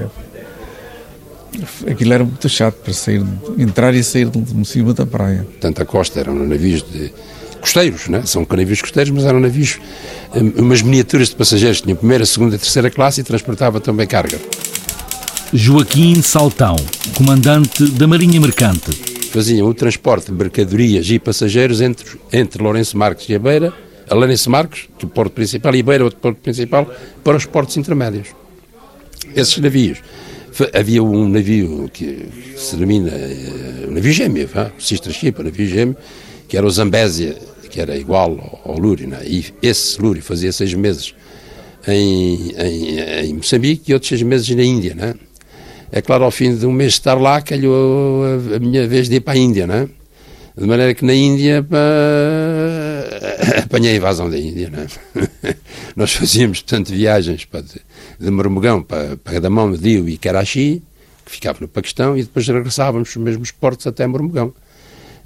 Aquilo 1.90 2.14
era 2.14 2.24
muito 2.24 2.48
chato 2.48 2.76
para 2.76 2.94
sair, 2.94 3.26
entrar 3.58 3.94
e 3.94 4.04
sair 4.04 4.30
de 4.30 4.68
cima 4.68 4.94
da 4.94 5.06
praia. 5.06 5.46
Tanto 5.60 5.82
a 5.82 5.86
costa 5.86 6.20
eram 6.20 6.34
navios 6.36 6.84
de 6.84 7.12
costeiros, 7.62 8.08
né? 8.10 8.24
são 8.26 8.46
navios 8.50 8.82
costeiros, 8.82 9.12
mas 9.12 9.24
eram 9.24 9.40
navios, 9.40 9.80
hum, 10.36 10.52
umas 10.58 10.82
miniaturas 10.82 11.30
de 11.30 11.36
passageiros, 11.36 11.82
tinham 11.82 11.96
primeira, 11.96 12.26
segunda 12.26 12.56
e 12.56 12.58
terceira 12.58 12.90
classe 12.90 13.22
e 13.22 13.24
transportava 13.24 13.80
também 13.80 14.08
carga. 14.08 14.40
Joaquim 15.54 16.22
Saltão, 16.22 16.76
comandante 17.14 17.86
da 17.92 18.08
Marinha 18.08 18.40
Mercante. 18.40 18.92
Faziam 19.32 19.68
o 19.68 19.74
transporte 19.74 20.32
de 20.32 20.34
mercadorias 20.34 21.10
e 21.10 21.20
passageiros 21.20 21.82
entre, 21.82 22.20
entre 22.34 22.62
Lourenço 22.62 22.98
Marques 22.98 23.28
e 23.30 23.36
a 23.36 23.40
Beira, 23.40 23.74
a 24.10 24.16
Lourenço 24.16 24.50
Marques, 24.50 24.88
que 24.98 25.06
é 25.06 25.08
o 25.08 25.10
porto 25.10 25.32
principal, 25.34 25.76
e 25.76 25.80
a 25.80 25.84
Beira, 25.84 26.04
outro 26.04 26.20
porto 26.20 26.38
principal, 26.38 26.90
para 27.24 27.38
os 27.38 27.46
portos 27.46 27.78
intermédios. 27.78 28.30
Esses 29.36 29.58
navios. 29.58 30.00
Havia 30.74 31.02
um 31.02 31.30
navio 31.30 31.90
que 31.94 32.28
se 32.58 32.76
denomina, 32.76 33.10
eh, 33.10 33.88
um 33.88 33.92
navio 33.92 34.12
gêmeo, 34.12 34.50
o 34.78 34.82
Sistra 34.82 35.14
Ship, 35.14 35.34
um 35.40 35.44
navio 35.44 35.66
gêmeo, 35.66 35.98
que 36.48 36.58
era 36.58 36.66
o 36.66 36.70
Zambésia, 36.70 37.38
que 37.72 37.80
era 37.80 37.98
igual 37.98 38.62
ao, 38.64 38.74
ao 38.74 38.78
Lúrio, 38.78 39.08
né? 39.08 39.22
e 39.26 39.46
esse 39.62 40.00
Lúrio 40.00 40.22
fazia 40.22 40.52
seis 40.52 40.74
meses 40.74 41.16
em, 41.88 42.52
em, 42.58 43.00
em, 43.26 43.34
Moçambique 43.34 43.90
e 43.90 43.94
outros 43.94 44.10
seis 44.10 44.22
meses 44.22 44.48
na 44.50 44.64
Índia, 44.64 44.94
né? 44.94 45.16
É 45.92 46.02
claro, 46.02 46.24
ao 46.24 46.32
fim 46.32 46.56
de 46.56 46.66
um 46.66 46.72
mês 46.72 46.94
de 46.94 47.00
estar 47.00 47.16
lá, 47.16 47.42
calhou 47.42 48.24
a, 48.24 48.56
a 48.58 48.60
minha 48.60 48.88
vez 48.88 49.10
de 49.10 49.16
ir 49.16 49.22
para 49.22 49.34
a 49.34 49.38
Índia, 49.38 49.66
né? 49.66 49.90
De 50.56 50.68
maneira 50.68 50.94
que 50.94 51.04
na 51.04 51.14
Índia 51.14 51.64
pá, 51.64 51.78
apanhei 53.64 53.94
a 53.94 53.96
invasão 53.96 54.30
da 54.30 54.38
Índia, 54.38 54.70
né? 54.70 54.88
Nós 55.96 56.14
fazíamos, 56.14 56.62
portanto, 56.62 56.90
viagens 56.90 57.46
pá, 57.46 57.62
de, 57.62 57.82
de 58.20 58.32
Mormugão 58.32 58.84
para, 58.84 59.18
para 59.18 59.40
Damão, 59.40 59.72
Dio 59.72 60.08
e 60.08 60.18
Karachi, 60.18 60.84
que 61.26 61.32
ficava 61.32 61.58
no 61.62 61.68
Paquistão, 61.68 62.18
e 62.18 62.24
depois 62.24 62.48
regressávamos 62.48 63.10
os 63.10 63.16
mesmos 63.18 63.52
portos 63.52 63.88
até 63.88 64.06
Mormugão. 64.06 64.54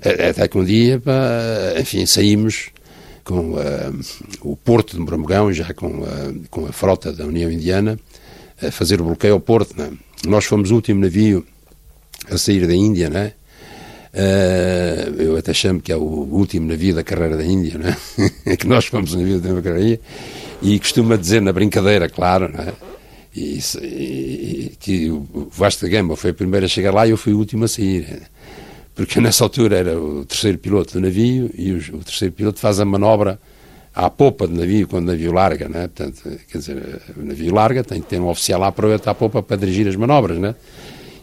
Até 0.02 0.48
que 0.48 0.58
um 0.58 0.64
dia, 0.64 1.02
enfim, 1.80 2.06
saímos 2.06 2.72
com 3.26 3.54
uh, 3.54 4.00
o 4.42 4.56
porto 4.56 4.96
de 4.96 5.00
Moramegão, 5.00 5.52
já 5.52 5.74
com, 5.74 5.88
uh, 5.88 6.42
com 6.50 6.68
a 6.68 6.72
frota 6.72 7.12
da 7.12 7.26
União 7.26 7.52
Indiana, 7.52 8.00
a 8.62 8.70
fazer 8.72 9.02
o 9.02 9.04
bloqueio 9.04 9.34
ao 9.34 9.40
porto. 9.40 9.76
Né? 9.76 9.92
Nós 10.28 10.46
fomos 10.46 10.70
o 10.70 10.76
último 10.76 11.02
navio 11.02 11.46
a 12.30 12.38
sair 12.38 12.66
da 12.68 12.74
Índia, 12.74 13.10
né? 13.10 13.34
Uh, 14.14 15.22
eu 15.22 15.38
até 15.38 15.54
chamo 15.54 15.82
que 15.82 15.92
é 15.92 15.96
o 15.98 16.02
último 16.02 16.68
navio 16.68 16.96
da 16.96 17.04
carreira 17.04 17.36
da 17.36 17.44
Índia, 17.44 17.78
né? 17.78 17.98
que 18.56 18.68
nós 18.68 18.86
fomos 18.86 19.14
o 19.14 19.18
navio 19.18 19.42
da 19.42 19.62
carreira 19.62 20.00
e 20.62 20.80
costuma 20.80 21.18
dizer 21.18 21.42
na 21.42 21.52
brincadeira, 21.52 22.08
claro, 22.08 22.48
né? 22.48 22.72
e, 23.36 23.60
e, 23.82 24.72
que 24.80 25.10
o 25.10 25.50
Vasco 25.52 25.82
da 25.82 25.90
Gama 25.90 26.16
foi 26.16 26.32
o 26.32 26.34
primeiro 26.34 26.66
a 26.66 26.70
chegar 26.70 26.94
lá 26.94 27.06
e 27.06 27.10
eu 27.10 27.18
fui 27.18 27.34
o 27.34 27.38
último 27.38 27.66
a 27.66 27.68
sair 27.68 28.22
porque 28.96 29.20
nessa 29.20 29.44
altura 29.44 29.78
era 29.78 30.00
o 30.00 30.24
terceiro 30.26 30.58
piloto 30.58 30.94
do 30.94 31.02
navio 31.02 31.52
e 31.54 31.74
o, 31.74 31.98
o 31.98 32.04
terceiro 32.04 32.34
piloto 32.34 32.60
faz 32.60 32.80
a 32.80 32.86
manobra 32.86 33.38
à 33.94 34.10
popa 34.10 34.48
do 34.48 34.56
navio, 34.56 34.88
quando 34.88 35.08
o 35.08 35.12
navio 35.12 35.32
larga, 35.32 35.70
né? 35.70 35.88
Portanto, 35.88 36.22
quer 36.50 36.58
dizer, 36.58 37.02
o 37.16 37.24
navio 37.24 37.54
larga, 37.54 37.84
tem 37.84 38.02
que 38.02 38.08
ter 38.08 38.20
um 38.20 38.28
oficial 38.28 38.60
lá 38.60 38.72
para 38.72 38.96
à 38.96 39.14
popa 39.14 39.44
para 39.44 39.58
dirigir 39.58 39.88
as 39.88 39.96
manobras, 39.96 40.38
né? 40.38 40.56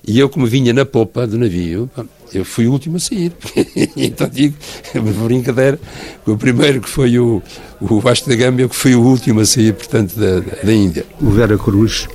E 0.06 0.18
eu, 0.18 0.28
como 0.28 0.46
vinha 0.46 0.72
na 0.72 0.84
popa 0.84 1.26
do 1.26 1.38
navio, 1.38 1.88
eu 2.34 2.44
fui 2.44 2.66
o 2.66 2.72
último 2.72 2.96
a 2.96 3.00
sair. 3.00 3.32
então 3.96 4.28
digo, 4.28 4.56
uma 4.94 5.12
brincadeira, 5.24 5.78
o 6.26 6.36
primeiro 6.36 6.80
que 6.80 6.88
foi 6.88 7.18
o, 7.18 7.40
o 7.80 8.00
Vasco 8.00 8.28
da 8.28 8.34
eu 8.34 8.68
que 8.68 8.74
fui 8.74 8.94
o 8.94 9.00
último 9.00 9.40
a 9.40 9.46
sair, 9.46 9.72
portanto, 9.72 10.14
da, 10.16 10.40
da 10.40 10.72
Índia. 10.72 11.06
O 11.20 11.30
Vera 11.30 11.56
Cruz, 11.56 12.08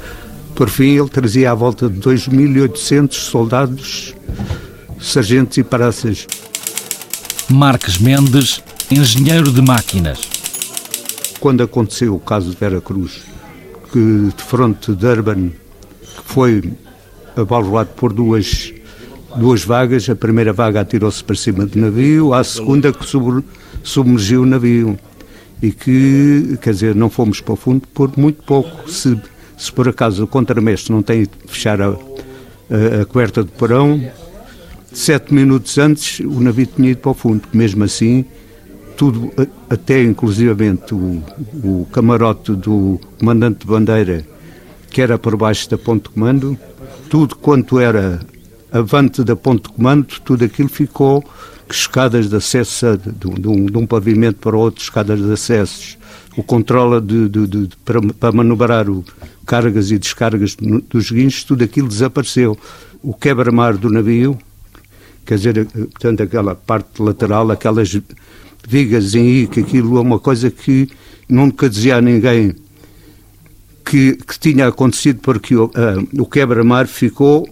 por 0.54 0.70
fim, 0.70 1.00
ele 1.00 1.08
trazia 1.08 1.52
à 1.52 1.56
volta 1.56 1.88
de 1.88 1.98
2.800 2.00 3.14
soldados 3.14 4.14
sargentos 5.00 5.58
e 5.58 5.63
praças. 5.63 6.27
Marques 7.50 7.98
Mendes, 7.98 8.62
engenheiro 8.92 9.51
de 9.51 9.62
máquinas. 9.62 10.20
Quando 11.39 11.63
aconteceu 11.63 12.16
o 12.16 12.20
caso 12.20 12.50
de 12.50 12.58
Vera 12.58 12.82
Cruz, 12.82 13.22
que 13.92 14.32
de 14.36 14.44
fronte 14.44 14.92
de 14.92 14.98
Durban, 14.98 15.51
foi 16.25 16.74
abalroado 17.36 17.89
por 17.96 18.12
duas, 18.12 18.74
duas 19.36 19.63
vagas, 19.63 20.10
a 20.10 20.16
primeira 20.16 20.51
vaga 20.51 20.82
atirou-se 20.82 21.24
para 21.24 21.36
cima 21.36 21.66
do 21.66 21.80
navio, 21.80 22.34
a 22.34 22.44
segunda 22.44 22.92
que 22.92 23.06
submergiu 23.84 24.42
o 24.42 24.46
navio. 24.46 24.98
E 25.62 25.72
que, 25.72 26.58
quer 26.62 26.72
dizer, 26.72 26.94
não 26.94 27.10
fomos 27.10 27.42
para 27.42 27.54
o 27.54 27.56
fundo 27.56 27.88
por 27.92 28.16
muito 28.16 28.44
pouco. 28.44 28.89
Se, 28.92 29.20
se 29.58 29.72
por 29.72 29.89
acaso 29.89 30.24
o 30.24 30.27
contramestre 30.27 30.94
não 30.94 31.01
tem 31.01 31.24
de 31.24 31.30
fechar 31.48 31.82
a, 31.82 31.88
a, 31.88 33.01
a 33.01 33.06
coberta 33.06 33.44
do 33.44 33.51
porão, 33.54 34.00
Sete 34.98 35.32
minutos 35.32 35.77
antes, 35.77 36.22
o 36.22 36.42
navio 36.42 36.66
tinha 36.66 36.89
ido 36.89 37.01
para 37.01 37.12
o 37.12 37.13
fundo. 37.13 37.44
Mesmo 37.54 37.84
assim, 37.84 38.25
tudo, 38.98 39.32
até 39.70 40.01
inclusivamente 40.01 40.96
o, 40.96 41.24
o 41.63 41.88
camarote 41.94 42.54
do 42.54 43.00
comandante 43.20 43.60
de 43.60 43.68
bandeira, 43.68 44.25
que 44.89 45.00
era 45.00 45.20
por 45.20 45.38
baixo 45.38 45.70
da 45.70 45.77
ponte 45.77 46.06
de 46.06 46.10
comando, 46.10 46.58
tudo 47.12 47.36
quanto 47.36 47.80
era 47.80 48.20
avante 48.72 49.24
da 49.24 49.36
ponte 49.36 49.70
de 49.70 49.75
comando, 49.75 50.08
tudo 50.25 50.44
aquilo 50.44 50.68
ficou 50.68 51.24
escadas 51.70 52.27
de 52.27 52.36
acesso 52.36 52.98
de, 52.98 53.12
de, 53.39 53.48
um, 53.48 53.68
de 53.68 53.77
um, 53.77 53.86
pavimento 53.86 54.39
para 54.39 54.58
outro, 54.58 54.82
escadas 54.82 55.24
de 55.24 55.32
acessos, 55.32 55.96
o 56.36 56.42
controle 56.42 57.00
de, 57.01 57.30
de 57.30 57.70
para, 57.86 58.01
para, 58.01 58.32
manobrar 58.32 58.89
o, 58.89 59.06
cargas 59.46 59.92
e 59.92 60.00
descargas 60.00 60.58
dos 60.89 61.12
guinchos, 61.12 61.44
tudo 61.44 61.63
aquilo 61.63 61.88
desapareceu 61.88 62.58
o 63.04 63.13
quebra-mar 63.13 63.77
do 63.77 63.92
navio, 63.92 64.36
quer 65.28 65.36
dizer, 65.36 65.66
portanto, 65.66 66.24
aquela 66.24 66.56
parte 66.56 67.02
lateral, 67.02 67.52
aquelas 67.52 68.00
vigas 68.68 69.14
em 69.14 69.44
I, 69.44 69.48
que 69.48 69.60
aquilo 69.60 69.98
é 69.98 70.02
uma 70.02 70.20
coisa 70.20 70.50
que 70.50 70.90
nunca 71.28 71.70
dizia 71.70 71.98
a 71.98 72.02
ninguém 72.02 72.56
que, 73.86 74.16
que 74.16 74.40
tinha 74.40 74.68
acontecido 74.68 75.20
porque 75.22 75.56
o, 75.56 75.66
uh, 75.66 76.22
o 76.22 76.26
quebra-mar 76.26 76.88
ficou 76.88 77.48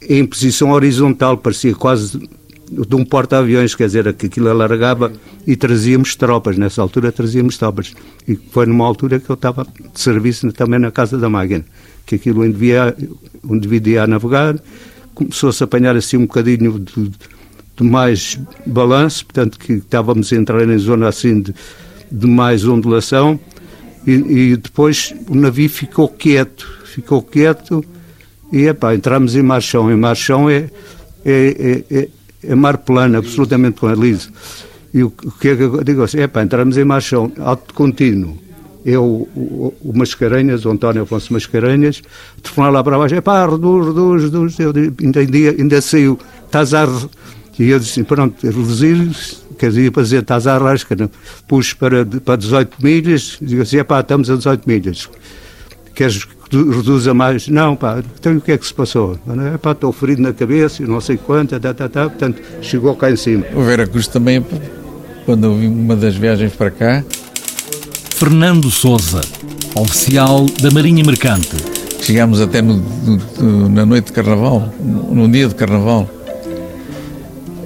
em 0.00 0.24
posição 0.24 0.70
horizontal, 0.70 1.36
parecia 1.36 1.74
quase 1.74 2.18
de 2.70 2.94
um 2.94 3.04
porta-aviões, 3.04 3.74
quer 3.74 3.86
dizer, 3.86 4.12
que 4.14 4.26
aquilo 4.26 4.48
alargava 4.48 5.12
e 5.46 5.56
trazíamos 5.56 6.14
tropas, 6.14 6.58
nessa 6.58 6.82
altura 6.82 7.10
trazíamos 7.10 7.56
tropas. 7.56 7.94
E 8.26 8.36
foi 8.36 8.66
numa 8.66 8.84
altura 8.84 9.18
que 9.18 9.30
eu 9.30 9.34
estava 9.34 9.64
de 9.64 10.00
serviço 10.00 10.52
também 10.52 10.78
na 10.78 10.90
Casa 10.90 11.16
da 11.18 11.28
Máquina, 11.28 11.64
que 12.04 12.16
aquilo 12.16 12.44
onde, 12.44 12.52
via, 12.52 12.94
onde 13.42 13.66
devia 13.66 14.06
navegar, 14.06 14.60
começou-se 15.18 15.62
a 15.62 15.64
apanhar 15.64 15.96
assim 15.96 16.16
um 16.16 16.26
bocadinho 16.26 16.78
de, 16.78 17.10
de 17.76 17.84
mais 17.84 18.38
balanço, 18.64 19.26
portanto 19.26 19.58
que 19.58 19.74
estávamos 19.74 20.32
a 20.32 20.36
entrar 20.36 20.68
em 20.68 20.78
zona 20.78 21.08
assim 21.08 21.40
de, 21.40 21.54
de 22.10 22.26
mais 22.26 22.64
ondulação, 22.64 23.38
e, 24.06 24.12
e, 24.12 24.56
depois 24.56 25.12
o 25.28 25.34
navio 25.34 25.68
ficou 25.68 26.08
quieto, 26.08 26.66
ficou 26.84 27.20
quieto, 27.20 27.84
e 28.50 28.66
epá, 28.66 28.94
entramos 28.94 29.34
em 29.34 29.42
marchão. 29.42 29.90
Em 29.90 29.96
marchão 29.96 30.48
é, 30.48 30.70
é, 31.24 31.84
é, 31.90 31.98
é, 31.98 32.08
é 32.44 32.54
mar 32.54 32.78
plano, 32.78 33.18
absolutamente 33.18 33.80
plano, 33.80 34.02
liso. 34.02 34.30
E 34.94 35.02
o, 35.02 35.08
o 35.08 35.32
que 35.32 35.48
é 35.48 35.56
que 35.56 35.62
eu 35.62 35.84
digo 35.84 36.02
assim? 36.02 36.20
Epá, 36.20 36.42
entramos 36.42 36.78
em 36.78 36.84
marchão, 36.84 37.30
alto 37.38 37.74
contínuo. 37.74 38.38
Eu, 38.90 39.04
o, 39.04 39.74
o 39.82 39.92
Mascarenhas, 39.96 40.64
o 40.64 40.70
António 40.70 41.02
Afonso 41.02 41.30
Mascarenhas, 41.30 42.00
telefonar 42.42 42.72
lá 42.72 42.82
para 42.82 42.96
baixo, 42.96 43.14
epá, 43.14 43.46
reduz, 43.46 43.86
reduz, 43.86 44.22
reduz. 44.24 44.58
Eu 44.58 44.72
ainda, 44.98 45.20
ainda, 45.58 45.80
saiu, 45.82 46.18
estás 46.46 46.72
a 46.72 46.88
e 47.58 47.68
eu 47.70 47.78
disse, 47.78 48.02
pronto, 48.04 48.46
reduzir, 48.46 49.10
quer 49.58 49.68
dizer, 49.70 49.90
para 49.90 50.02
dizer, 50.04 50.22
estás 50.22 50.46
à 50.46 50.56
rasca, 50.56 50.96
pus 51.46 51.74
para, 51.74 52.06
para 52.06 52.36
18 52.36 52.76
milhas, 52.82 53.36
digo 53.42 53.60
assim, 53.60 53.82
pá, 53.82 54.00
estamos 54.00 54.30
a 54.30 54.36
18 54.36 54.62
milhas. 54.66 55.10
Queres 55.94 56.24
que 56.24 56.56
reduza 56.56 57.12
mais? 57.12 57.48
Não, 57.48 57.76
pá, 57.76 58.02
então 58.18 58.36
o 58.36 58.40
que 58.40 58.52
é 58.52 58.58
que 58.58 58.64
se 58.64 58.72
passou? 58.72 59.18
É 59.54 59.58
pá, 59.58 59.72
estou 59.72 59.92
ferido 59.92 60.22
na 60.22 60.32
cabeça, 60.32 60.82
não 60.84 61.00
sei 61.00 61.18
quanto, 61.18 61.58
tá, 61.58 61.74
tá, 61.74 61.88
tá, 61.88 62.08
portanto, 62.08 62.40
chegou 62.62 62.94
cá 62.94 63.10
em 63.10 63.16
cima. 63.16 63.44
O 63.52 63.62
Vera 63.62 63.86
Cruz 63.86 64.06
também, 64.06 64.42
quando 65.26 65.44
eu 65.44 65.56
vim 65.56 65.66
uma 65.66 65.96
das 65.96 66.14
viagens 66.14 66.54
para 66.54 66.70
cá. 66.70 67.04
Fernando 68.18 68.68
Souza, 68.68 69.20
oficial 69.76 70.44
da 70.60 70.72
Marinha 70.72 71.04
Mercante. 71.04 71.56
Chegámos 72.02 72.40
até 72.40 72.60
no, 72.60 72.76
no, 73.38 73.68
na 73.68 73.86
noite 73.86 74.06
de 74.06 74.12
Carnaval, 74.12 74.74
no 74.80 75.28
dia 75.28 75.46
de 75.46 75.54
Carnaval 75.54 76.10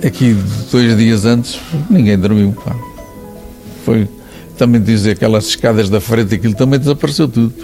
Aqui, 0.04 0.36
dois 0.70 0.96
dias 0.98 1.24
antes, 1.24 1.58
ninguém 1.88 2.18
dormiu. 2.18 2.52
Pá. 2.52 2.74
Foi 3.84 4.08
também 4.58 4.82
dizer 4.82 5.12
aquelas 5.12 5.46
escadas 5.46 5.88
da 5.88 6.00
frente, 6.00 6.34
aquilo 6.34 6.54
também 6.54 6.78
desapareceu 6.78 7.28
tudo. 7.28 7.54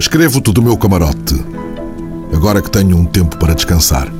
Escrevo-te 0.00 0.52
do 0.52 0.62
meu 0.62 0.76
camarote, 0.76 1.34
agora 2.32 2.62
que 2.62 2.70
tenho 2.70 2.96
um 2.96 3.04
tempo 3.04 3.36
para 3.36 3.54
descansar. 3.54 4.10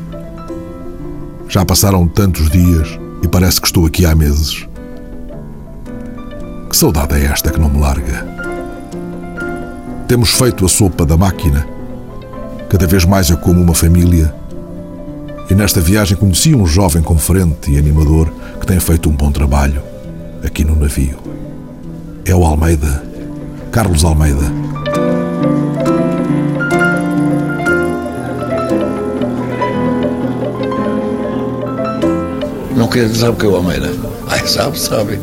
Já 1.57 1.65
passaram 1.65 2.07
tantos 2.07 2.51
dias 2.51 2.99
e 3.23 3.29
parece 3.29 3.59
que 3.59 3.67
estou 3.67 3.87
aqui 3.87 4.05
há 4.05 4.15
meses. 4.15 4.69
Que 6.69 6.77
saudade 6.77 7.15
é 7.15 7.25
esta 7.25 7.51
que 7.51 7.59
não 7.59 7.71
me 7.71 7.81
larga? 7.81 8.27
Temos 10.07 10.33
feito 10.33 10.67
a 10.67 10.69
sopa 10.69 11.07
da 11.07 11.17
máquina. 11.17 11.67
Cada 12.69 12.87
vez 12.87 13.07
mais 13.07 13.31
eu 13.31 13.39
como 13.39 13.59
uma 13.59 13.75
família. 13.75 14.35
E 15.49 15.55
nesta 15.55 15.81
viagem 15.81 16.15
conheci 16.15 16.55
um 16.55 16.67
jovem 16.67 17.03
conferente 17.03 17.71
e 17.71 17.79
animador 17.79 18.31
que 18.61 18.67
tem 18.67 18.79
feito 18.79 19.09
um 19.09 19.17
bom 19.17 19.33
trabalho 19.33 19.83
aqui 20.45 20.63
no 20.63 20.77
navio. 20.77 21.17
É 22.27 22.35
o 22.35 22.45
Almeida, 22.45 23.03
Carlos 23.73 24.05
Almeida. 24.05 24.66
Não 32.87 32.93
quer 32.93 33.09
dizer 33.09 33.29
o 33.29 33.35
que 33.35 33.45
é 33.45 33.49
o 33.49 33.57
Almeida? 33.57 33.91
Ai, 34.29 34.47
sabe, 34.47 34.79
sabe. 34.79 35.19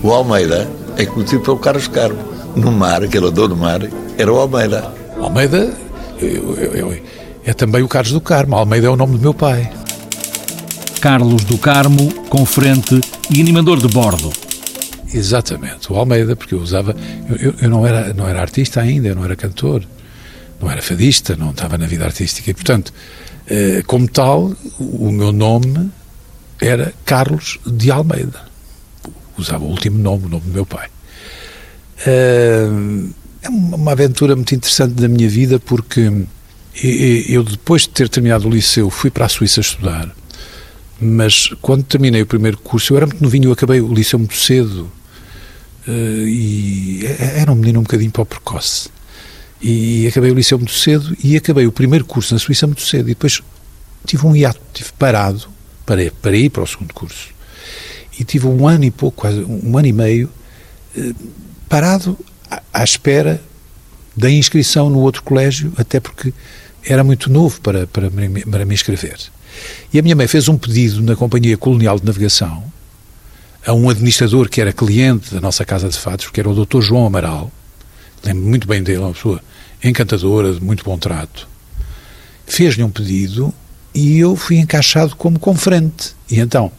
O 0.00 0.12
Almeida 0.12 0.70
é 0.96 1.04
conhecido 1.04 1.42
pelo 1.42 1.58
Carlos 1.58 1.88
Carmo. 1.88 2.20
No 2.54 2.70
mar, 2.70 3.02
aquele 3.02 3.32
dono 3.32 3.48
do 3.48 3.56
mar, 3.56 3.80
era 4.16 4.32
o 4.32 4.36
Almeida. 4.36 4.94
Almeida 5.20 5.74
eu, 6.20 6.54
eu, 6.54 6.72
eu, 6.72 7.02
é 7.44 7.52
também 7.52 7.82
o 7.82 7.88
Carlos 7.88 8.12
do 8.12 8.20
Carmo. 8.20 8.54
Almeida 8.54 8.86
é 8.86 8.90
o 8.90 8.94
nome 8.94 9.16
do 9.16 9.18
meu 9.20 9.34
pai. 9.34 9.72
Carlos 11.00 11.42
do 11.42 11.58
Carmo, 11.58 12.14
conferente 12.28 13.00
e 13.28 13.40
animador 13.40 13.80
de 13.80 13.88
bordo. 13.88 14.32
Exatamente, 15.12 15.92
o 15.92 15.96
Almeida, 15.96 16.36
porque 16.36 16.54
eu 16.54 16.60
usava. 16.60 16.94
Eu, 17.28 17.54
eu, 17.60 17.68
não, 17.68 17.84
era, 17.84 18.14
não 18.14 18.28
era 18.28 18.40
artista 18.40 18.80
ainda, 18.80 19.08
eu 19.08 19.16
não 19.16 19.24
era 19.24 19.34
cantor, 19.34 19.82
não 20.62 20.70
era 20.70 20.80
fadista, 20.80 21.34
não 21.34 21.50
estava 21.50 21.76
na 21.76 21.88
vida 21.88 22.04
artística. 22.04 22.48
E, 22.48 22.54
portanto, 22.54 22.94
eh, 23.48 23.82
como 23.84 24.06
tal, 24.06 24.52
o 24.78 25.10
meu 25.10 25.32
nome 25.32 25.90
era 26.64 26.94
Carlos 27.04 27.58
de 27.66 27.90
Almeida. 27.90 28.42
Usava 29.36 29.64
o 29.64 29.68
último 29.68 29.98
nome, 29.98 30.26
o 30.26 30.28
nome 30.28 30.44
do 30.46 30.52
meu 30.52 30.66
pai. 30.66 30.88
Uh, 32.06 33.10
é 33.42 33.48
uma 33.48 33.92
aventura 33.92 34.34
muito 34.34 34.54
interessante 34.54 34.94
da 34.94 35.08
minha 35.08 35.28
vida 35.28 35.60
porque 35.60 36.10
eu, 37.28 37.44
depois 37.44 37.82
de 37.82 37.90
ter 37.90 38.08
terminado 38.08 38.48
o 38.48 38.50
liceu, 38.50 38.90
fui 38.90 39.10
para 39.10 39.26
a 39.26 39.28
Suíça 39.28 39.60
estudar, 39.60 40.10
mas 41.00 41.50
quando 41.60 41.84
terminei 41.84 42.22
o 42.22 42.26
primeiro 42.26 42.58
curso, 42.58 42.92
eu 42.92 42.96
era 42.96 43.06
muito 43.06 43.22
novinho, 43.22 43.48
eu 43.48 43.52
acabei 43.52 43.80
o 43.80 43.92
liceu 43.92 44.18
muito 44.18 44.34
cedo 44.34 44.90
eh, 45.86 46.24
e 46.26 47.06
era 47.36 47.52
um 47.52 47.54
menino 47.54 47.80
um 47.80 47.82
bocadinho 47.82 48.10
para 48.10 48.24
precoce. 48.24 48.88
E 49.62 50.06
acabei 50.08 50.30
o 50.30 50.34
liceu 50.34 50.58
muito 50.58 50.72
cedo 50.72 51.16
e 51.22 51.36
acabei 51.36 51.66
o 51.66 51.72
primeiro 51.72 52.04
curso 52.04 52.34
na 52.34 52.40
Suíça 52.40 52.66
muito 52.66 52.82
cedo. 52.82 53.08
E 53.08 53.14
depois 53.14 53.40
tive 54.04 54.26
um 54.26 54.34
hiato, 54.34 54.60
tive 54.72 54.90
parado 54.98 55.48
para, 55.84 56.10
para 56.22 56.36
ir 56.36 56.50
para 56.50 56.62
o 56.62 56.66
segundo 56.66 56.92
curso. 56.92 57.28
E 58.18 58.24
tive 58.24 58.46
um 58.46 58.66
ano 58.66 58.84
e 58.84 58.90
pouco, 58.90 59.22
quase 59.22 59.40
um 59.40 59.76
ano 59.76 59.88
e 59.88 59.92
meio, 59.92 60.30
eh, 60.96 61.12
parado 61.68 62.16
à 62.72 62.84
espera 62.84 63.40
da 64.16 64.30
inscrição 64.30 64.88
no 64.88 65.00
outro 65.00 65.22
colégio, 65.22 65.72
até 65.76 65.98
porque 65.98 66.32
era 66.84 67.02
muito 67.02 67.30
novo 67.30 67.60
para, 67.60 67.86
para, 67.86 68.08
para 68.10 68.64
me 68.64 68.74
inscrever. 68.74 69.18
E 69.92 69.98
a 69.98 70.02
minha 70.02 70.14
mãe 70.14 70.28
fez 70.28 70.48
um 70.48 70.56
pedido 70.56 71.02
na 71.02 71.16
Companhia 71.16 71.56
Colonial 71.56 71.98
de 71.98 72.04
Navegação 72.04 72.62
a 73.66 73.72
um 73.72 73.88
administrador 73.88 74.48
que 74.48 74.60
era 74.60 74.72
cliente 74.72 75.32
da 75.32 75.40
nossa 75.40 75.64
Casa 75.64 75.88
de 75.88 75.98
Fatos, 75.98 76.28
que 76.28 76.38
era 76.38 76.48
o 76.48 76.64
Dr. 76.64 76.80
João 76.82 77.06
Amaral, 77.06 77.50
lembro 78.22 78.44
muito 78.44 78.68
bem 78.68 78.82
dele, 78.82 78.98
uma 78.98 79.12
pessoa 79.12 79.40
encantadora, 79.82 80.52
de 80.52 80.62
muito 80.62 80.84
bom 80.84 80.98
trato. 80.98 81.48
Fez-lhe 82.46 82.82
um 82.82 82.90
pedido 82.90 83.54
e 83.94 84.18
eu 84.18 84.34
fui 84.34 84.56
encaixado 84.56 85.14
como 85.14 85.38
conferente. 85.38 86.14
E 86.30 86.40
então 86.40 86.70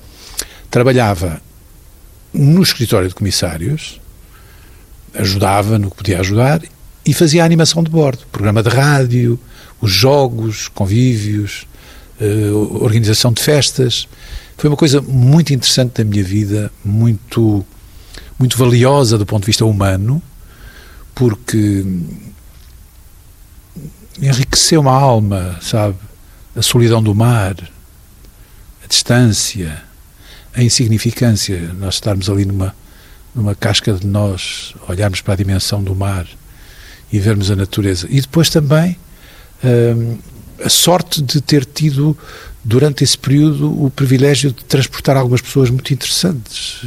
trabalhava 0.69 1.41
no 2.33 2.61
escritório 2.61 3.07
de 3.07 3.15
comissários, 3.15 4.01
ajudava 5.13 5.79
no 5.79 5.89
que 5.89 5.97
podia 5.97 6.19
ajudar 6.19 6.61
e 7.05 7.13
fazia 7.13 7.43
a 7.43 7.45
animação 7.45 7.81
de 7.81 7.89
bordo, 7.89 8.25
programa 8.31 8.61
de 8.61 8.69
rádio, 8.69 9.39
os 9.79 9.91
jogos, 9.91 10.67
convívios, 10.67 11.65
uh, 12.19 12.83
organização 12.83 13.31
de 13.31 13.41
festas. 13.41 14.07
Foi 14.57 14.69
uma 14.69 14.75
coisa 14.75 15.01
muito 15.01 15.53
interessante 15.53 16.01
da 16.01 16.03
minha 16.03 16.23
vida, 16.23 16.71
muito, 16.83 17.65
muito 18.37 18.57
valiosa 18.57 19.17
do 19.17 19.25
ponto 19.25 19.43
de 19.43 19.47
vista 19.47 19.65
humano, 19.65 20.21
porque 21.13 21.85
enriqueceu 24.21 24.81
uma 24.81 24.93
alma, 24.93 25.57
sabe? 25.61 25.95
A 26.55 26.61
solidão 26.61 27.03
do 27.03 27.13
mar, 27.13 27.55
a 28.83 28.87
distância, 28.87 29.83
a 30.53 30.63
insignificância, 30.63 31.73
nós 31.73 31.95
estarmos 31.95 32.29
ali 32.29 32.45
numa 32.45 32.73
numa 33.35 33.53
casca 33.53 33.91
de 33.91 34.07
nós, 34.07 34.73
olharmos 34.87 35.19
para 35.19 35.33
a 35.33 35.37
dimensão 35.37 35.83
do 35.83 35.93
mar 35.93 36.25
e 37.11 37.19
vermos 37.19 37.51
a 37.51 37.55
natureza. 37.55 38.07
E 38.09 38.21
depois 38.21 38.49
também 38.49 38.97
hum, 39.61 40.17
a 40.63 40.69
sorte 40.69 41.21
de 41.21 41.41
ter 41.41 41.65
tido, 41.65 42.17
durante 42.63 43.03
esse 43.03 43.17
período, 43.17 43.83
o 43.83 43.89
privilégio 43.89 44.53
de 44.53 44.63
transportar 44.63 45.17
algumas 45.17 45.41
pessoas 45.41 45.69
muito 45.69 45.93
interessantes. 45.93 46.81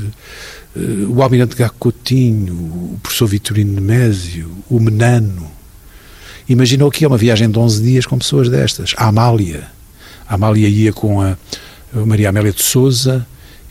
Uh, 0.74 1.12
o 1.14 1.22
Almirante 1.22 1.54
Gago 1.54 1.74
Coutinho, 1.78 2.54
o 2.54 2.98
professor 3.02 3.26
Vitorino 3.26 3.74
Nemésio, 3.74 4.50
o 4.70 4.81
Menano. 4.81 5.50
Imaginou 6.48 6.90
que 6.90 7.04
é 7.04 7.08
uma 7.08 7.18
viagem 7.18 7.50
de 7.50 7.58
11 7.58 7.82
dias 7.82 8.06
com 8.06 8.18
pessoas 8.18 8.48
destas. 8.48 8.94
A 8.96 9.08
Amália. 9.08 9.68
A 10.26 10.34
Amália 10.34 10.68
ia 10.68 10.92
com 10.92 11.20
a, 11.20 11.37
Maria 11.92 12.30
Amélia 12.30 12.52
de 12.52 12.62
Souza, 12.62 13.26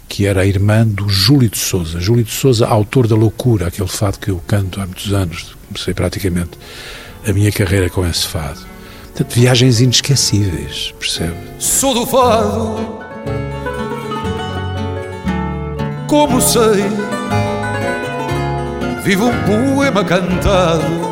que 0.08 0.26
era 0.26 0.42
a 0.42 0.46
irmã 0.46 0.86
do 0.86 1.10
Júlio 1.10 1.50
de 1.50 1.58
Souza. 1.58 2.00
Júlio 2.00 2.24
de 2.24 2.32
Souza, 2.32 2.68
autor 2.68 3.08
da 3.08 3.16
Loucura, 3.16 3.68
aquele 3.68 3.88
fado 3.88 4.20
que 4.20 4.30
eu 4.30 4.42
canto 4.48 4.80
há 4.80 4.86
muitos 4.86 5.12
anos, 5.12 5.56
comecei 5.68 5.94
praticamente 5.94 6.52
a 7.28 7.34
minha 7.34 7.52
carreira 7.52 7.90
com 7.90 8.06
esse 8.06 8.28
fado. 8.28 8.60
Portanto, 9.08 9.34
viagens 9.34 9.82
inesquecíveis, 9.82 10.94
percebe? 11.00 11.36
Sou 11.60 11.94
do 11.94 12.06
fado, 12.06 13.00
como 16.08 16.40
sei, 16.40 16.84
vivo 19.04 19.26
um 19.26 19.76
poema 19.76 20.04
cantado 20.04 21.07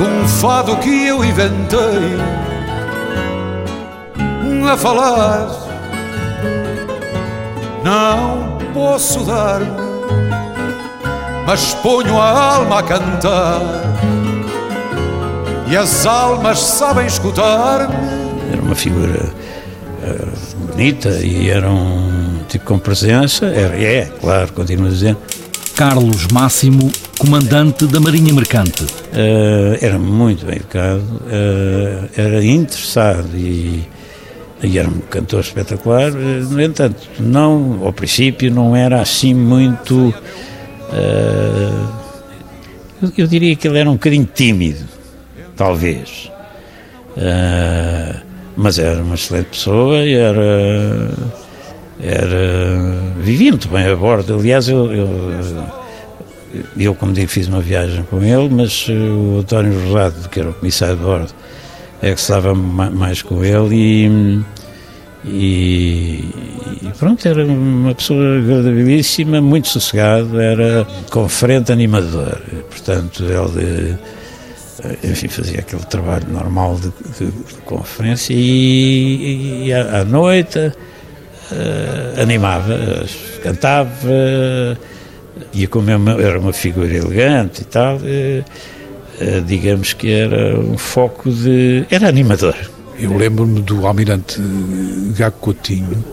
um 0.00 0.26
fado 0.26 0.76
que 0.78 1.06
eu 1.06 1.24
inventei 1.24 2.16
a 4.70 4.76
falar. 4.76 5.48
Não 7.84 8.58
posso 8.72 9.24
dar-me, 9.24 9.66
mas 11.46 11.74
ponho 11.74 12.20
a 12.20 12.54
alma 12.54 12.78
a 12.78 12.82
cantar. 12.82 13.60
E 15.68 15.76
as 15.76 16.06
almas 16.06 16.58
sabem 16.58 17.06
escutar-me. 17.06 17.94
Era 18.52 18.62
uma 18.62 18.74
figura 18.74 19.32
uh, 20.02 20.56
bonita 20.66 21.10
e 21.20 21.48
era 21.48 21.70
um 21.70 22.40
tipo 22.48 22.64
com 22.64 22.78
presença. 22.78 23.46
Era, 23.46 23.80
é, 23.80 24.06
claro, 24.20 24.52
continuo 24.52 24.86
a 24.86 24.90
dizer. 24.90 25.16
Carlos 25.80 26.26
Máximo, 26.26 26.92
comandante 27.16 27.86
da 27.86 27.98
Marinha 27.98 28.34
Mercante. 28.34 28.84
Uh, 28.84 29.78
era 29.80 29.98
muito 29.98 30.44
bem 30.44 30.56
educado, 30.56 31.00
uh, 31.00 32.10
era 32.14 32.44
interessado 32.44 33.30
e, 33.34 33.88
e, 34.62 34.78
era 34.78 34.86
um 34.86 35.00
cantor 35.00 35.40
espetacular. 35.40 36.12
Uh, 36.12 36.44
no 36.50 36.60
entanto, 36.60 37.08
não, 37.18 37.80
ao 37.82 37.94
princípio 37.94 38.52
não 38.52 38.76
era 38.76 39.00
assim 39.00 39.32
muito. 39.32 40.12
Eu, 43.00 43.12
eu, 43.16 43.26
diria 43.26 43.56
que 43.56 43.66
ele 43.66 43.78
era 43.78 43.88
um 43.88 43.94
bocadinho 43.94 44.28
tímido, 44.34 44.84
talvez. 45.56 46.30
mas 48.54 48.78
era 48.78 49.02
uma 49.02 49.14
excelente 49.14 49.46
pessoa 49.46 50.04
e 50.04 50.12
era 50.12 51.10
era 52.02 53.10
vivia 53.18 53.50
muito 53.50 53.68
bem 53.68 53.86
a 53.86 53.96
bordo. 53.96 54.34
Aliás, 54.34 54.68
eu, 54.68 54.92
eu, 54.92 55.08
eu, 56.76 56.94
como 56.94 57.12
digo, 57.12 57.28
fiz 57.28 57.48
uma 57.48 57.60
viagem 57.60 58.02
com 58.04 58.22
ele, 58.22 58.48
mas 58.48 58.86
eh, 58.88 58.92
o 58.92 59.40
António 59.40 59.78
Rosado, 59.86 60.28
que 60.28 60.40
era 60.40 60.50
o 60.50 60.54
comissário 60.54 60.96
de 60.96 61.02
bordo, 61.02 61.32
é 62.02 62.14
que 62.14 62.20
estava 62.20 62.54
mais 62.54 63.22
com 63.22 63.44
ele 63.44 63.74
e, 63.74 64.42
e, 65.24 66.24
e, 66.82 66.92
pronto, 66.98 67.26
era 67.28 67.44
uma 67.44 67.94
pessoa 67.94 68.38
agradabilíssima, 68.38 69.40
muito 69.40 69.68
sossegado, 69.68 70.40
era 70.40 70.86
conferente 71.10 71.70
animador, 71.70 72.40
portanto, 72.70 73.22
ele 73.24 73.98
eh, 74.82 74.96
enfim, 75.04 75.28
fazia 75.28 75.60
aquele 75.60 75.84
trabalho 75.84 76.26
normal 76.30 76.76
de, 76.76 76.90
de, 77.18 77.30
de 77.30 77.54
conferência 77.66 78.32
e, 78.34 79.66
e 79.66 79.72
à, 79.72 80.00
à 80.00 80.04
noite 80.04 80.72
uh, 81.52 82.20
animava, 82.20 82.76
cantava, 83.42 83.90
uh, 84.06 84.76
e 85.52 85.66
como 85.66 85.90
era 85.90 86.38
uma 86.38 86.52
figura 86.52 86.94
elegante 86.94 87.62
e 87.62 87.64
tal, 87.64 87.96
uh, 87.96 89.40
digamos 89.46 89.92
que 89.92 90.10
era 90.10 90.58
um 90.58 90.78
foco 90.78 91.30
de. 91.30 91.84
era 91.90 92.08
animador. 92.08 92.56
Eu 92.98 93.16
lembro-me 93.16 93.62
do 93.62 93.86
almirante 93.86 94.40
Gago 95.16 95.36
Coutinho 95.38 96.04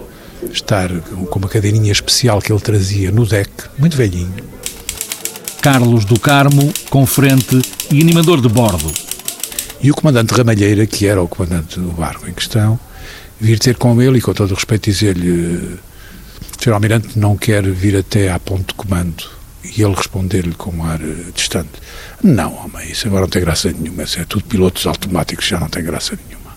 estar 0.52 0.90
com 1.30 1.40
uma 1.40 1.50
cadeirinha 1.50 1.92
especial 1.92 2.42
que 2.42 2.52
ele 2.52 2.62
trazia 2.62 3.12
no 3.12 3.26
deck, 3.26 3.52
muito 3.78 3.98
velhinho. 3.98 4.34
Carlos 5.62 6.06
do 6.06 6.18
Carmo, 6.20 6.72
conferente 6.90 7.62
e 7.92 8.02
animador 8.02 8.40
de 8.42 8.48
bordo. 8.48 8.92
E 9.82 9.92
o 9.92 9.94
comandante 9.94 10.34
Ramalheira, 10.34 10.86
que 10.86 11.06
era 11.06 11.22
o 11.22 11.28
comandante 11.28 11.80
do 11.80 11.92
barco 11.92 12.28
em 12.28 12.34
questão, 12.34 12.80
vir 13.40 13.60
ter 13.60 13.76
com 13.76 14.02
ele 14.02 14.18
e 14.18 14.22
com 14.22 14.34
todo 14.34 14.52
o 14.52 14.56
respeito 14.56 14.90
dizer-lhe 14.90 15.78
Sr. 16.60 16.74
Almirante 16.74 17.18
não 17.18 17.38
quer 17.38 17.64
vir 17.70 17.96
até 17.96 18.32
à 18.32 18.40
ponte 18.40 18.68
de 18.68 18.74
comando. 18.74 19.24
E 19.64 19.82
ele 19.82 19.94
responder-lhe 19.94 20.54
com 20.54 20.72
um 20.72 20.84
ar 20.84 21.02
uh, 21.02 21.32
distante 21.34 21.82
não, 22.24 22.54
homem, 22.56 22.92
isso 22.92 23.08
agora 23.08 23.22
não 23.22 23.30
tem 23.30 23.42
graça 23.42 23.72
nenhuma. 23.72 24.04
Isso 24.04 24.20
é 24.20 24.26
tudo 24.26 24.44
pilotos 24.46 24.88
automáticos, 24.88 25.46
já 25.46 25.60
não 25.60 25.70
tem 25.70 25.84
graça 25.84 26.18
nenhuma. 26.28 26.48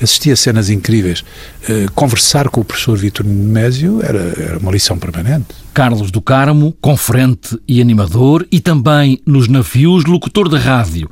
Assistia 0.00 0.32
a 0.32 0.36
cenas 0.36 0.70
incríveis. 0.70 1.20
Uh, 1.68 1.90
conversar 1.94 2.48
com 2.48 2.60
o 2.60 2.64
professor 2.64 2.96
Vítor 2.96 3.26
Nemésio 3.26 4.02
era, 4.02 4.18
era 4.18 4.58
uma 4.58 4.72
lição 4.72 4.98
permanente. 4.98 5.46
Carlos 5.74 6.10
do 6.10 6.22
Carmo, 6.22 6.72
conferente 6.80 7.58
e 7.68 7.80
animador 7.80 8.46
e 8.50 8.60
também 8.60 9.20
nos 9.26 9.48
navios 9.48 10.04
locutor 10.04 10.48
de 10.48 10.56
rádio. 10.56 11.10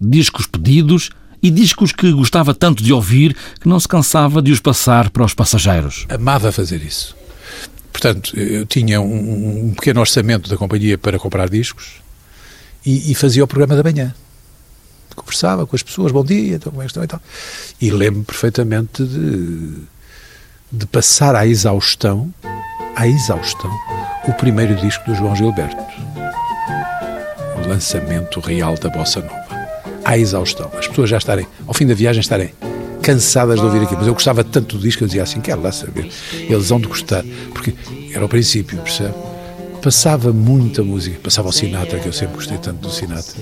Discos 0.00 0.46
pedidos 0.46 1.10
e 1.42 1.50
discos 1.50 1.92
que 1.92 2.12
gostava 2.12 2.54
tanto 2.54 2.82
de 2.82 2.92
ouvir 2.92 3.36
que 3.60 3.68
não 3.68 3.78
se 3.78 3.88
cansava 3.88 4.40
de 4.42 4.52
os 4.52 4.60
passar 4.60 5.10
para 5.10 5.24
os 5.24 5.34
passageiros. 5.34 6.06
Amava 6.08 6.50
fazer 6.50 6.82
isso. 6.82 7.16
Portanto, 7.92 8.38
eu 8.38 8.66
tinha 8.66 9.00
um, 9.00 9.68
um 9.68 9.74
pequeno 9.74 10.00
orçamento 10.00 10.50
da 10.50 10.56
companhia 10.56 10.98
para 10.98 11.18
comprar 11.18 11.48
discos 11.48 11.94
e, 12.84 13.10
e, 13.10 13.14
fazia 13.14 13.42
o 13.42 13.46
programa 13.46 13.74
da 13.74 13.82
manhã. 13.82 14.14
Conversava 15.14 15.66
com 15.66 15.74
as 15.74 15.82
pessoas, 15.82 16.12
bom 16.12 16.22
dia, 16.22 16.56
então 16.56 16.70
como 16.70 16.82
é 16.82 16.84
que 16.84 16.90
estão 16.90 17.02
e 17.02 17.06
tal. 17.06 17.22
E 17.80 17.90
lembro-me 17.90 18.24
perfeitamente 18.24 19.02
de, 19.02 19.78
de 20.70 20.86
passar 20.86 21.34
à 21.34 21.46
exaustão, 21.46 22.32
à 22.94 23.08
exaustão, 23.08 23.70
o 24.28 24.32
primeiro 24.34 24.74
disco 24.76 25.02
do 25.06 25.14
João 25.14 25.34
Gilberto. 25.34 25.82
O 27.64 27.68
lançamento 27.68 28.40
real 28.40 28.76
da 28.76 28.90
Bossa 28.90 29.20
Nova 29.22 29.45
à 30.06 30.16
exaustão. 30.16 30.70
As 30.78 30.86
pessoas 30.86 31.10
já 31.10 31.18
estarem, 31.18 31.46
ao 31.66 31.74
fim 31.74 31.84
da 31.84 31.94
viagem, 31.94 32.20
estarem 32.20 32.50
cansadas 33.02 33.58
de 33.58 33.64
ouvir 33.64 33.82
aquilo. 33.82 33.98
Mas 33.98 34.06
eu 34.06 34.14
gostava 34.14 34.44
tanto 34.44 34.76
do 34.76 34.82
disco 34.82 34.98
que 34.98 35.04
eu 35.04 35.08
dizia 35.08 35.24
assim: 35.24 35.40
quero 35.40 35.60
lá 35.60 35.72
saber. 35.72 36.08
Eles 36.32 36.68
vão 36.68 36.80
de 36.80 36.86
gostar. 36.86 37.24
Porque 37.52 37.74
era 38.14 38.24
o 38.24 38.28
princípio, 38.28 38.78
percebe? 38.78 39.14
Passava 39.82 40.32
muita 40.32 40.82
música. 40.82 41.18
Passava 41.22 41.48
o 41.48 41.52
Sinatra, 41.52 41.98
que 41.98 42.06
eu 42.06 42.12
sempre 42.12 42.36
gostei 42.36 42.56
tanto 42.58 42.78
do 42.78 42.90
Sinatra. 42.90 43.34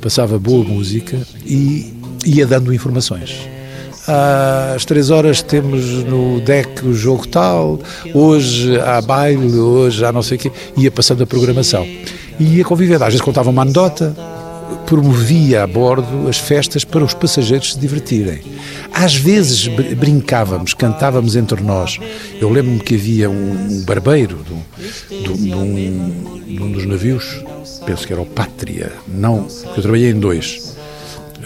Passava 0.00 0.38
boa 0.38 0.64
música 0.64 1.18
e 1.44 1.94
ia 2.24 2.46
dando 2.46 2.72
informações. 2.72 3.36
Às 4.74 4.86
três 4.86 5.10
horas 5.10 5.42
temos 5.42 5.84
no 6.04 6.40
deck 6.40 6.84
o 6.84 6.94
jogo 6.94 7.28
tal, 7.28 7.78
hoje 8.14 8.80
há 8.80 9.00
baile, 9.00 9.58
hoje 9.58 10.04
há 10.04 10.10
não 10.10 10.22
sei 10.22 10.38
o 10.38 10.40
quê. 10.40 10.52
Ia 10.78 10.90
passando 10.90 11.22
a 11.22 11.26
programação. 11.26 11.86
E 12.38 12.56
ia 12.56 12.64
convivendo. 12.64 13.04
Às 13.04 13.10
vezes 13.10 13.20
contava 13.20 13.50
uma 13.50 13.62
anedota, 13.62 14.16
promovia 14.86 15.62
a 15.62 15.66
bordo 15.66 16.28
as 16.28 16.38
festas 16.38 16.84
para 16.84 17.04
os 17.04 17.14
passageiros 17.14 17.74
se 17.74 17.78
divertirem. 17.78 18.40
Às 18.92 19.14
vezes 19.14 19.68
brincávamos, 19.96 20.74
cantávamos 20.74 21.36
entre 21.36 21.62
nós. 21.62 21.98
Eu 22.40 22.50
lembro-me 22.50 22.80
que 22.80 22.94
havia 22.94 23.30
um 23.30 23.82
barbeiro 23.84 24.44
de 24.44 24.52
um, 24.52 25.34
de, 25.36 25.54
um, 25.54 26.44
de 26.44 26.62
um 26.62 26.72
dos 26.72 26.86
navios, 26.86 27.42
penso 27.86 28.06
que 28.06 28.12
era 28.12 28.22
o 28.22 28.26
Pátria, 28.26 28.92
não, 29.06 29.46
eu 29.76 29.82
trabalhei 29.82 30.10
em 30.10 30.18
dois. 30.18 30.76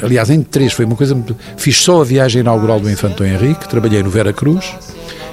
Aliás, 0.03 0.29
em 0.31 0.43
três, 0.43 0.73
foi 0.73 0.85
uma 0.85 0.97
coisa. 0.97 1.17
Fiz 1.57 1.79
só 1.79 2.01
a 2.01 2.05
viagem 2.05 2.41
inaugural 2.41 2.81
do 2.81 2.91
Infante 2.91 3.23
Henrique, 3.23 3.69
trabalhei 3.69 4.03
no 4.03 4.11
Vera 4.11 4.33
Cruz 4.33 4.75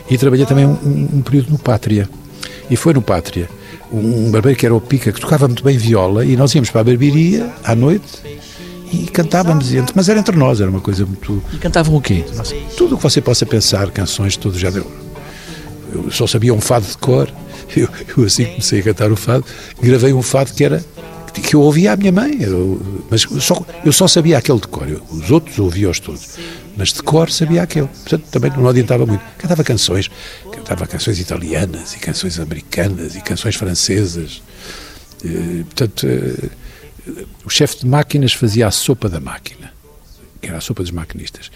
e 0.10 0.18
trabalhei 0.18 0.46
também 0.46 0.66
um, 0.66 1.10
um 1.14 1.22
período 1.22 1.52
no 1.52 1.58
Pátria. 1.58 2.08
E 2.70 2.76
foi 2.76 2.94
no 2.94 3.02
Pátria 3.02 3.50
um 3.92 4.32
barbeiro 4.32 4.58
que 4.58 4.66
era 4.66 4.76
o 4.76 4.82
Pica, 4.82 5.12
que 5.12 5.20
tocava 5.20 5.48
muito 5.48 5.64
bem 5.64 5.78
viola, 5.78 6.26
e 6.26 6.36
nós 6.36 6.54
íamos 6.56 6.70
para 6.70 6.82
a 6.82 6.84
barbearia 6.84 7.52
à 7.64 7.76
noite 7.76 8.22
e 8.92 9.08
cantávamos, 9.08 9.70
mas 9.96 10.10
era 10.10 10.20
entre 10.20 10.36
nós, 10.36 10.60
era 10.60 10.70
uma 10.70 10.82
coisa 10.82 11.06
muito. 11.06 11.42
E 11.54 11.58
cantavam 11.58 11.96
o 11.96 12.02
quê? 12.02 12.26
Tudo 12.76 12.96
o 12.96 12.98
que 12.98 13.04
você 13.04 13.22
possa 13.22 13.46
pensar, 13.46 13.90
canções 13.92 14.34
de 14.34 14.40
todo 14.40 14.56
o 14.56 14.60
género. 14.60 14.86
Eu 15.94 16.12
só 16.12 16.28
sabia 16.28 16.54
um 16.54 16.62
fado 16.62 16.86
de 16.86 16.98
cor, 16.98 17.30
eu, 17.76 17.88
eu 18.18 18.24
assim 18.26 18.46
comecei 18.46 18.80
a 18.80 18.84
cantar 18.84 19.12
o 19.12 19.16
fado, 19.16 19.46
gravei 19.82 20.14
um 20.14 20.22
fado 20.22 20.54
que 20.54 20.64
era 20.64 20.84
que 21.34 21.56
eu 21.56 21.62
ouvia 21.62 21.94
a 21.94 21.96
minha 21.96 22.12
mãe, 22.12 22.40
eu, 22.42 22.82
mas 23.10 23.22
só, 23.22 23.66
eu 23.86 23.94
só 23.94 24.06
sabia 24.06 24.38
aquele 24.38 24.60
de 24.60 24.68
cor, 24.68 24.88
eu, 24.90 25.02
os 25.10 25.32
outros 25.32 25.58
ouvia-os 25.60 25.98
todos, 25.98 26.38
mas 26.76 26.92
de 26.92 27.02
cor 27.02 27.32
sabia 27.32 27.64
aquele, 27.64 27.88
portanto 27.88 28.24
também 28.30 28.52
não 28.52 28.68
adiantava 28.68 29.06
muito. 29.06 29.22
Cantava 29.38 29.64
canções, 29.64 30.12
cantava 30.72 30.88
canções 30.88 31.20
italianas 31.20 31.94
e 31.94 32.00
canções 32.00 32.40
americanas 32.40 33.16
e 33.16 33.22
canções 33.22 33.56
francesas, 33.56 34.42
e, 35.24 35.64
portanto 35.66 36.08
eh, 36.08 36.50
o 37.44 37.50
chefe 37.50 37.80
de 37.80 37.88
máquinas 37.88 38.34
fazia 38.34 38.68
a 38.68 38.72
sopa 38.72 39.10
da 39.10 39.20
máquina, 39.20 39.74
que 40.40 40.48
era 40.48 40.58
a 40.58 40.62
sopa 40.62 40.82
dos 40.82 40.92
maquinistas, 40.92 41.52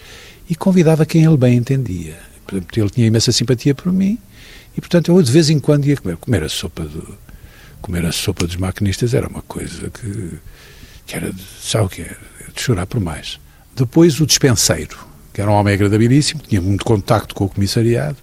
e 0.48 0.54
convidava 0.54 1.06
quem 1.06 1.24
ele 1.24 1.36
bem 1.36 1.56
entendia. 1.56 2.18
Ele 2.76 2.90
tinha 2.90 3.06
imensa 3.06 3.32
simpatia 3.32 3.74
por 3.74 3.92
mim 3.92 4.18
e, 4.76 4.80
portanto, 4.80 5.10
eu 5.10 5.20
de 5.20 5.32
vez 5.32 5.50
em 5.50 5.58
quando 5.58 5.86
ia 5.86 5.96
comer, 5.96 6.16
comer 6.16 6.44
a 6.44 6.48
sopa 6.48 6.84
do 6.84 7.18
comer 7.80 8.04
a 8.04 8.12
sopa 8.12 8.46
dos 8.46 8.56
maquinistas 8.56 9.14
era 9.14 9.28
uma 9.28 9.42
coisa 9.42 9.90
que, 9.90 10.38
que 11.06 11.16
era, 11.16 11.32
de, 11.32 11.42
sabe 11.60 11.86
o 11.86 11.88
que 11.88 12.02
era? 12.02 12.18
De 12.52 12.60
chorar 12.60 12.86
por 12.86 13.00
mais. 13.00 13.38
Depois 13.74 14.20
o 14.20 14.26
dispenseiro, 14.26 14.98
que 15.32 15.40
era 15.40 15.50
um 15.50 15.54
homem 15.54 15.74
agradabilíssimo, 15.74 16.42
tinha 16.46 16.60
muito 16.60 16.84
contacto 16.84 17.34
com 17.34 17.44
o 17.44 17.48
comissariado, 17.48 18.16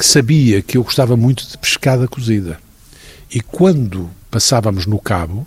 que 0.00 0.06
sabia 0.06 0.62
que 0.62 0.78
eu 0.78 0.82
gostava 0.82 1.14
muito 1.14 1.46
de 1.46 1.58
pescada 1.58 2.08
cozida. 2.08 2.58
E 3.30 3.38
quando 3.42 4.10
passávamos 4.30 4.86
no 4.86 4.98
Cabo, 4.98 5.46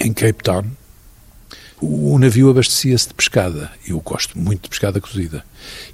em 0.00 0.12
Cape 0.12 0.42
Town, 0.42 0.64
o 1.80 2.18
navio 2.18 2.50
abastecia-se 2.50 3.06
de 3.06 3.14
pescada. 3.14 3.70
Eu 3.86 4.00
gosto 4.00 4.36
muito 4.36 4.64
de 4.64 4.68
pescada 4.68 5.00
cozida. 5.00 5.44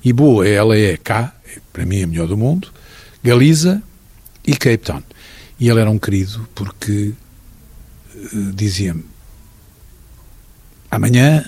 E 0.03 0.15
boa, 0.15 0.49
ela 0.49 0.75
é 0.75 0.97
cá, 0.97 1.35
para 1.75 1.85
mim 1.85 1.99
é 1.99 2.05
a 2.05 2.07
melhor 2.07 2.27
do 2.27 2.39
mundo, 2.39 2.73
Galiza 3.23 3.83
e 4.47 4.57
Cape 4.57 4.79
Town. 4.79 5.03
E 5.59 5.69
ele 5.69 5.79
era 5.79 5.91
um 5.91 5.99
querido 5.99 6.49
porque 6.55 7.13
uh, 8.15 8.53
dizia-me: 8.55 9.05
amanhã, 10.91 11.45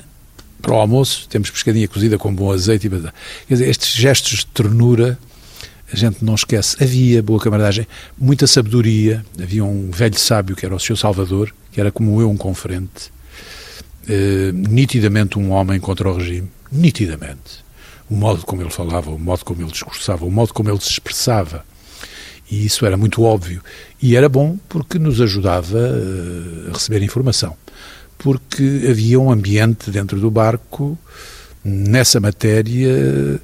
para 0.61 0.75
o 0.75 0.77
almoço, 0.77 1.27
temos 1.31 1.49
pescadinha 1.49 1.89
cozida 1.89 2.19
com 2.19 2.35
bom 2.35 2.53
azeite 2.53 2.89
e 2.89 2.91
Quer 2.91 3.11
dizer, 3.49 3.71
estes 3.71 3.95
gestos 3.95 4.41
de 4.41 4.47
ternura 4.49 5.19
a 5.93 5.97
gente 5.97 6.25
não 6.25 6.35
esquece. 6.35 6.83
Havia 6.83 7.23
boa 7.23 7.39
camaradagem, 7.39 7.87
muita 8.19 8.47
sabedoria. 8.47 9.25
Havia 9.41 9.65
um 9.65 9.91
velho 9.91 10.19
sábio 10.19 10.57
que 10.57 10.65
era 10.65 10.75
o 10.75 10.81
Sr. 10.81 10.97
Salvador, 10.97 11.55
que 11.71 11.81
era 11.81 11.93
como 11.93 12.21
eu, 12.21 12.31
um 12.31 12.37
conferente. 12.37 13.13
Uh, 14.05 14.53
nitidamente 14.53 15.39
um 15.39 15.51
homem 15.51 15.79
contra 15.79 16.09
o 16.09 16.17
regime. 16.17 16.51
Nitidamente. 16.71 17.63
O 18.09 18.15
modo 18.15 18.45
como 18.45 18.63
ele 18.63 18.71
falava, 18.71 19.11
o 19.11 19.19
modo 19.19 19.45
como 19.45 19.61
ele 19.61 19.71
discursava, 19.71 20.25
o 20.25 20.31
modo 20.31 20.55
como 20.55 20.71
ele 20.71 20.81
se 20.81 20.91
expressava. 20.91 21.65
E 22.51 22.65
isso 22.65 22.87
era 22.87 22.97
muito 22.97 23.23
óbvio. 23.23 23.63
E 24.01 24.17
era 24.17 24.29
bom 24.29 24.59
porque 24.69 24.99
nos 24.99 25.21
ajudava 25.21 25.79
uh, 25.79 26.71
a 26.71 26.73
receber 26.73 27.03
informação. 27.03 27.55
Porque 28.17 28.87
havia 28.91 29.21
um 29.21 29.31
ambiente 29.31 29.91
dentro 29.91 30.19
do 30.19 30.31
barco, 30.31 30.99
nessa 31.63 32.19
matéria, 32.19 33.41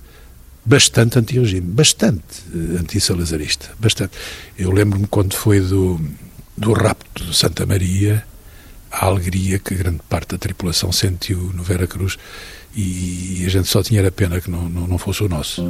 bastante 0.68 1.18
anti-regime, 1.18 1.66
bastante 1.66 2.42
eh, 2.54 2.78
anti-salazarista, 2.78 3.70
bastante. 3.78 4.12
Eu 4.58 4.70
lembro-me 4.70 5.06
quando 5.06 5.34
foi 5.34 5.60
do, 5.60 5.98
do 6.54 6.74
rapto 6.74 7.24
de 7.24 7.34
Santa 7.34 7.64
Maria, 7.64 8.22
a 8.92 9.06
alegria 9.06 9.58
que 9.58 9.74
grande 9.74 10.00
parte 10.06 10.32
da 10.32 10.38
tripulação 10.38 10.92
sentiu 10.92 11.38
no 11.54 11.62
Vera 11.62 11.86
Cruz 11.86 12.18
e 12.76 13.42
a 13.46 13.48
gente 13.48 13.66
só 13.66 13.82
tinha 13.82 14.06
a 14.06 14.10
pena 14.10 14.40
que 14.42 14.50
não, 14.50 14.68
não, 14.68 14.86
não 14.86 14.98
fosse 14.98 15.24
o 15.24 15.28
nosso. 15.28 15.64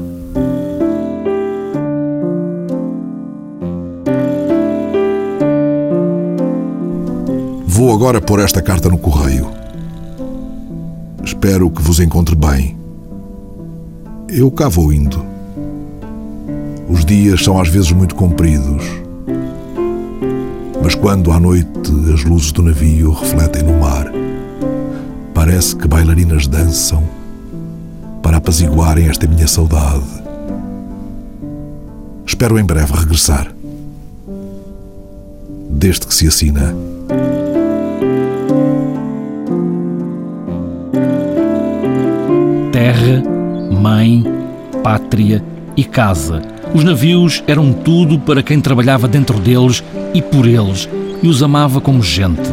Vou 7.66 7.94
agora 7.94 8.20
pôr 8.20 8.40
esta 8.40 8.60
carta 8.60 8.88
no 8.88 8.98
correio. 8.98 9.48
Espero 11.24 11.70
que 11.70 11.80
vos 11.80 12.00
encontre 12.00 12.34
bem 12.34 12.77
eu 14.28 14.50
cá 14.50 14.68
vou 14.68 14.92
indo. 14.92 15.24
Os 16.88 17.04
dias 17.04 17.42
são 17.42 17.60
às 17.60 17.68
vezes 17.68 17.92
muito 17.92 18.14
compridos, 18.14 18.84
mas 20.82 20.94
quando 20.94 21.32
à 21.32 21.40
noite 21.40 21.68
as 22.12 22.24
luzes 22.24 22.52
do 22.52 22.62
navio 22.62 23.12
refletem 23.12 23.62
no 23.62 23.78
mar, 23.78 24.10
parece 25.34 25.76
que 25.76 25.88
bailarinas 25.88 26.46
dançam 26.46 27.02
para 28.22 28.36
apaziguarem 28.36 29.08
esta 29.08 29.26
minha 29.26 29.46
saudade. 29.46 30.04
Espero 32.26 32.58
em 32.58 32.64
breve 32.64 32.92
regressar. 32.92 33.52
Desde 35.70 36.06
que 36.06 36.14
se 36.14 36.26
assina. 36.26 36.74
Terra 42.72 43.37
mãe, 43.78 44.24
pátria 44.82 45.42
e 45.76 45.84
casa. 45.84 46.42
Os 46.74 46.84
navios 46.84 47.42
eram 47.46 47.72
tudo 47.72 48.18
para 48.18 48.42
quem 48.42 48.60
trabalhava 48.60 49.08
dentro 49.08 49.38
deles 49.38 49.82
e 50.12 50.20
por 50.20 50.46
eles, 50.46 50.88
e 51.22 51.28
os 51.28 51.42
amava 51.42 51.80
como 51.80 52.02
gente. 52.02 52.50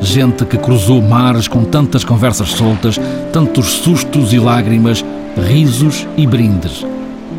Gente 0.00 0.44
que 0.44 0.58
cruzou 0.58 1.00
mares 1.00 1.48
com 1.48 1.64
tantas 1.64 2.04
conversas 2.04 2.50
soltas, 2.50 3.00
tantos 3.32 3.66
sustos 3.66 4.32
e 4.32 4.38
lágrimas, 4.38 5.04
risos 5.48 6.06
e 6.16 6.26
brindes. 6.26 6.84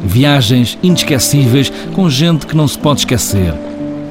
Viagens 0.04 0.78
inesquecíveis 0.82 1.72
com 1.94 2.10
gente 2.10 2.48
que 2.48 2.56
não 2.56 2.68
se 2.68 2.78
pode 2.78 3.02
esquecer. 3.02 3.54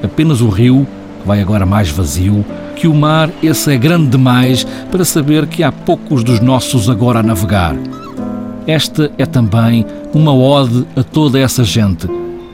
Apenas 0.02 0.40
o 0.40 0.48
rio, 0.48 0.86
que 1.20 1.26
vai 1.26 1.40
agora 1.40 1.66
mais 1.66 1.88
vazio, 1.90 2.44
que 2.76 2.86
o 2.86 2.94
mar, 2.94 3.30
esse 3.42 3.72
é 3.72 3.76
grande 3.76 4.08
demais 4.08 4.64
para 4.90 5.04
saber 5.04 5.46
que 5.46 5.62
há 5.62 5.72
poucos 5.72 6.22
dos 6.22 6.40
nossos 6.40 6.88
agora 6.88 7.20
a 7.20 7.22
navegar. 7.22 7.74
Esta 8.68 9.10
é 9.16 9.24
também 9.24 9.86
uma 10.12 10.34
ode 10.34 10.86
a 10.94 11.02
toda 11.02 11.38
essa 11.38 11.64
gente, 11.64 12.06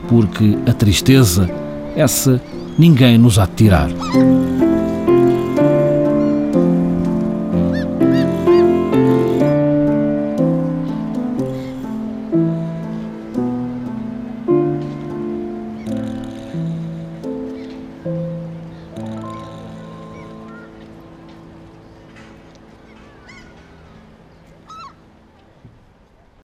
porque 0.07 0.57
a 0.65 0.71
tristeza, 0.71 1.49
essa 1.93 2.41
ninguém 2.79 3.17
nos 3.17 3.37
há 3.37 3.45
de 3.45 3.51
tirar. 3.55 3.89